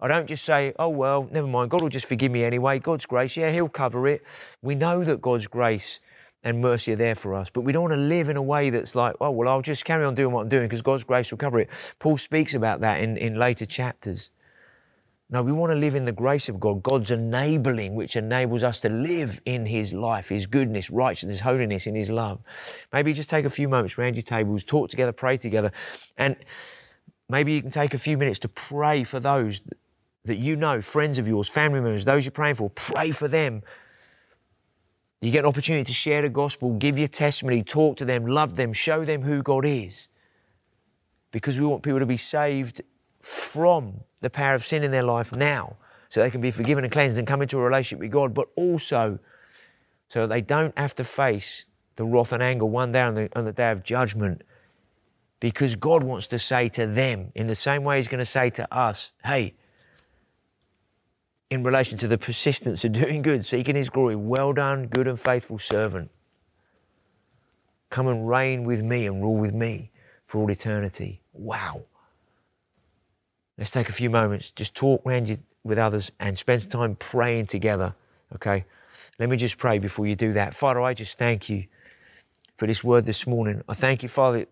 I 0.00 0.08
don't 0.08 0.26
just 0.26 0.44
say, 0.44 0.72
oh, 0.78 0.88
well, 0.88 1.28
never 1.30 1.46
mind, 1.46 1.70
God 1.70 1.82
will 1.82 1.90
just 1.90 2.06
forgive 2.06 2.32
me 2.32 2.44
anyway. 2.44 2.78
God's 2.78 3.04
grace, 3.04 3.36
yeah, 3.36 3.52
He'll 3.52 3.68
cover 3.68 4.08
it. 4.08 4.22
We 4.62 4.74
know 4.74 5.04
that 5.04 5.20
God's 5.20 5.46
grace 5.46 6.00
and 6.44 6.60
mercy 6.60 6.92
are 6.92 6.96
there 6.96 7.14
for 7.14 7.34
us, 7.34 7.50
but 7.50 7.60
we 7.60 7.72
don't 7.72 7.82
want 7.82 7.94
to 7.94 8.00
live 8.00 8.28
in 8.28 8.36
a 8.36 8.42
way 8.42 8.70
that's 8.70 8.94
like, 8.94 9.14
oh, 9.20 9.30
well, 9.30 9.48
I'll 9.48 9.62
just 9.62 9.84
carry 9.84 10.04
on 10.04 10.14
doing 10.14 10.32
what 10.32 10.42
I'm 10.42 10.48
doing 10.48 10.64
because 10.64 10.82
God's 10.82 11.04
grace 11.04 11.30
will 11.30 11.38
cover 11.38 11.60
it. 11.60 11.70
Paul 11.98 12.16
speaks 12.16 12.54
about 12.54 12.80
that 12.80 13.00
in, 13.00 13.16
in 13.16 13.36
later 13.36 13.64
chapters. 13.64 14.30
No, 15.30 15.42
we 15.42 15.50
want 15.50 15.70
to 15.70 15.76
live 15.76 15.94
in 15.94 16.04
the 16.04 16.12
grace 16.12 16.50
of 16.50 16.60
God, 16.60 16.82
God's 16.82 17.10
enabling, 17.10 17.94
which 17.94 18.16
enables 18.16 18.62
us 18.62 18.80
to 18.82 18.90
live 18.90 19.40
in 19.46 19.64
His 19.64 19.94
life, 19.94 20.28
His 20.28 20.46
goodness, 20.46 20.90
righteousness, 20.90 21.40
holiness, 21.40 21.86
in 21.86 21.94
His 21.94 22.10
love. 22.10 22.40
Maybe 22.92 23.14
just 23.14 23.30
take 23.30 23.46
a 23.46 23.50
few 23.50 23.66
moments 23.66 23.96
around 23.96 24.16
your 24.16 24.24
tables, 24.24 24.62
talk 24.62 24.90
together, 24.90 25.12
pray 25.12 25.38
together, 25.38 25.72
and 26.18 26.36
maybe 27.30 27.54
you 27.54 27.62
can 27.62 27.70
take 27.70 27.94
a 27.94 27.98
few 27.98 28.18
minutes 28.18 28.40
to 28.40 28.48
pray 28.48 29.04
for 29.04 29.20
those 29.20 29.62
that 30.24 30.36
you 30.36 30.54
know, 30.54 30.82
friends 30.82 31.18
of 31.18 31.26
yours, 31.26 31.48
family 31.48 31.80
members, 31.80 32.04
those 32.04 32.24
you're 32.24 32.32
praying 32.32 32.56
for, 32.56 32.68
pray 32.70 33.10
for 33.10 33.26
them. 33.26 33.62
You 35.22 35.30
get 35.30 35.44
an 35.44 35.46
opportunity 35.46 35.84
to 35.84 35.92
share 35.92 36.20
the 36.20 36.28
gospel, 36.28 36.74
give 36.74 36.98
your 36.98 37.06
testimony, 37.06 37.62
talk 37.62 37.96
to 37.98 38.04
them, 38.04 38.26
love 38.26 38.56
them, 38.56 38.72
show 38.72 39.04
them 39.04 39.22
who 39.22 39.40
God 39.40 39.64
is. 39.64 40.08
Because 41.30 41.60
we 41.60 41.64
want 41.64 41.84
people 41.84 42.00
to 42.00 42.06
be 42.06 42.16
saved 42.16 42.82
from 43.20 44.00
the 44.20 44.28
power 44.28 44.56
of 44.56 44.66
sin 44.66 44.82
in 44.82 44.90
their 44.90 45.04
life 45.04 45.32
now, 45.32 45.76
so 46.08 46.20
they 46.20 46.30
can 46.30 46.40
be 46.40 46.50
forgiven 46.50 46.82
and 46.82 46.92
cleansed 46.92 47.18
and 47.18 47.26
come 47.26 47.40
into 47.40 47.56
a 47.56 47.62
relationship 47.62 48.00
with 48.00 48.10
God, 48.10 48.34
but 48.34 48.48
also 48.56 49.20
so 50.08 50.22
that 50.22 50.26
they 50.26 50.40
don't 50.40 50.76
have 50.76 50.94
to 50.96 51.04
face 51.04 51.66
the 51.94 52.04
wrath 52.04 52.32
and 52.32 52.42
anger 52.42 52.66
one 52.66 52.90
day 52.90 53.02
on 53.02 53.14
the, 53.14 53.28
on 53.36 53.44
the 53.44 53.52
day 53.52 53.70
of 53.70 53.84
judgment. 53.84 54.42
Because 55.38 55.76
God 55.76 56.02
wants 56.02 56.26
to 56.28 56.38
say 56.38 56.68
to 56.70 56.84
them, 56.84 57.30
in 57.36 57.46
the 57.46 57.54
same 57.54 57.84
way 57.84 57.98
He's 57.98 58.08
going 58.08 58.18
to 58.18 58.24
say 58.24 58.50
to 58.50 58.74
us, 58.74 59.12
hey, 59.24 59.54
in 61.52 61.62
relation 61.62 61.98
to 61.98 62.08
the 62.08 62.16
persistence 62.16 62.82
of 62.82 62.92
doing 62.92 63.20
good, 63.20 63.44
seeking 63.44 63.76
His 63.76 63.90
glory. 63.90 64.16
Well 64.16 64.54
done, 64.54 64.86
good 64.86 65.06
and 65.06 65.20
faithful 65.20 65.58
servant. 65.58 66.10
Come 67.90 68.08
and 68.08 68.26
reign 68.26 68.64
with 68.64 68.82
me 68.82 69.06
and 69.06 69.20
rule 69.20 69.36
with 69.36 69.52
me 69.52 69.90
for 70.24 70.40
all 70.40 70.50
eternity. 70.50 71.20
Wow. 71.34 71.82
Let's 73.58 73.70
take 73.70 73.90
a 73.90 73.92
few 73.92 74.08
moments, 74.08 74.50
just 74.50 74.74
talk 74.74 75.04
around 75.04 75.42
with 75.62 75.76
others 75.76 76.10
and 76.18 76.38
spend 76.38 76.62
some 76.62 76.70
time 76.70 76.96
praying 76.96 77.46
together. 77.46 77.94
Okay? 78.34 78.64
Let 79.18 79.28
me 79.28 79.36
just 79.36 79.58
pray 79.58 79.78
before 79.78 80.06
you 80.06 80.16
do 80.16 80.32
that. 80.32 80.54
Father, 80.54 80.80
I 80.80 80.94
just 80.94 81.18
thank 81.18 81.50
you 81.50 81.66
for 82.56 82.66
this 82.66 82.82
word 82.82 83.04
this 83.04 83.26
morning. 83.26 83.60
I 83.68 83.74
thank 83.74 84.02
you, 84.02 84.08
Father. 84.08 84.46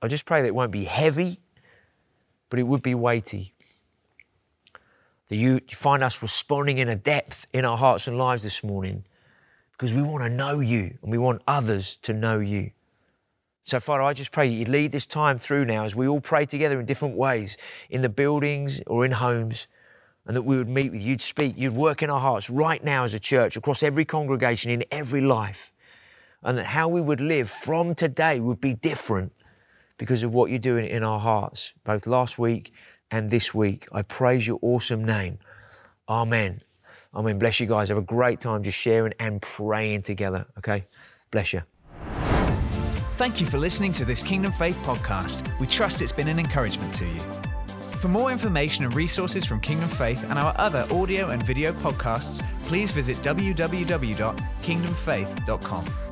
I 0.00 0.08
just 0.08 0.24
pray 0.24 0.40
that 0.40 0.46
it 0.46 0.54
won't 0.54 0.72
be 0.72 0.84
heavy, 0.84 1.40
but 2.48 2.58
it 2.58 2.62
would 2.62 2.82
be 2.82 2.94
weighty 2.94 3.52
that 5.28 5.36
you 5.36 5.60
find 5.70 6.02
us 6.02 6.22
responding 6.22 6.78
in 6.78 6.88
a 6.88 6.96
depth 6.96 7.46
in 7.52 7.64
our 7.64 7.76
hearts 7.76 8.08
and 8.08 8.18
lives 8.18 8.42
this 8.42 8.64
morning 8.64 9.04
because 9.72 9.94
we 9.94 10.02
want 10.02 10.24
to 10.24 10.30
know 10.30 10.60
you 10.60 10.98
and 11.02 11.12
we 11.12 11.18
want 11.18 11.42
others 11.46 11.96
to 12.02 12.12
know 12.12 12.40
you. 12.40 12.70
So, 13.62 13.78
Father, 13.78 14.02
I 14.02 14.14
just 14.14 14.32
pray 14.32 14.46
you 14.46 14.64
lead 14.64 14.92
this 14.92 15.06
time 15.06 15.38
through 15.38 15.66
now 15.66 15.84
as 15.84 15.94
we 15.94 16.08
all 16.08 16.22
pray 16.22 16.46
together 16.46 16.80
in 16.80 16.86
different 16.86 17.16
ways 17.16 17.58
in 17.90 18.00
the 18.00 18.08
buildings 18.08 18.80
or 18.86 19.04
in 19.04 19.12
homes, 19.12 19.68
and 20.26 20.34
that 20.36 20.42
we 20.42 20.56
would 20.56 20.68
meet 20.68 20.90
with 20.90 21.02
you, 21.02 21.10
you'd 21.10 21.20
speak, 21.20 21.54
you'd 21.56 21.74
work 21.74 22.02
in 22.02 22.08
our 22.08 22.20
hearts 22.20 22.48
right 22.48 22.82
now 22.82 23.04
as 23.04 23.12
a 23.12 23.20
church, 23.20 23.56
across 23.56 23.82
every 23.82 24.06
congregation, 24.06 24.70
in 24.70 24.82
every 24.90 25.20
life, 25.20 25.72
and 26.42 26.56
that 26.56 26.64
how 26.64 26.88
we 26.88 27.00
would 27.00 27.20
live 27.20 27.50
from 27.50 27.94
today 27.94 28.40
would 28.40 28.60
be 28.60 28.72
different 28.72 29.32
because 29.98 30.22
of 30.22 30.32
what 30.32 30.48
you're 30.48 30.58
doing 30.58 30.86
in 30.86 31.02
our 31.02 31.20
hearts, 31.20 31.74
both 31.84 32.06
last 32.06 32.38
week 32.38 32.72
and 33.10 33.30
this 33.30 33.54
week. 33.54 33.88
I 33.92 34.02
praise 34.02 34.46
your 34.46 34.58
awesome 34.62 35.04
name. 35.04 35.38
Amen. 36.08 36.62
Amen. 37.14 37.38
Bless 37.38 37.60
you 37.60 37.66
guys. 37.66 37.88
Have 37.88 37.98
a 37.98 38.02
great 38.02 38.40
time 38.40 38.62
just 38.62 38.78
sharing 38.78 39.14
and 39.18 39.42
praying 39.42 40.02
together. 40.02 40.46
Okay? 40.58 40.84
Bless 41.30 41.52
you. 41.52 41.62
Thank 43.16 43.40
you 43.40 43.46
for 43.46 43.58
listening 43.58 43.92
to 43.94 44.04
this 44.04 44.22
Kingdom 44.22 44.52
Faith 44.52 44.78
podcast. 44.84 45.58
We 45.58 45.66
trust 45.66 46.02
it's 46.02 46.12
been 46.12 46.28
an 46.28 46.38
encouragement 46.38 46.94
to 46.94 47.04
you. 47.04 47.18
For 47.98 48.06
more 48.06 48.30
information 48.30 48.84
and 48.84 48.94
resources 48.94 49.44
from 49.44 49.58
Kingdom 49.60 49.88
Faith 49.88 50.24
and 50.30 50.38
our 50.38 50.54
other 50.56 50.86
audio 50.90 51.30
and 51.30 51.42
video 51.42 51.72
podcasts, 51.72 52.44
please 52.62 52.92
visit 52.92 53.16
www.kingdomfaith.com. 53.18 56.07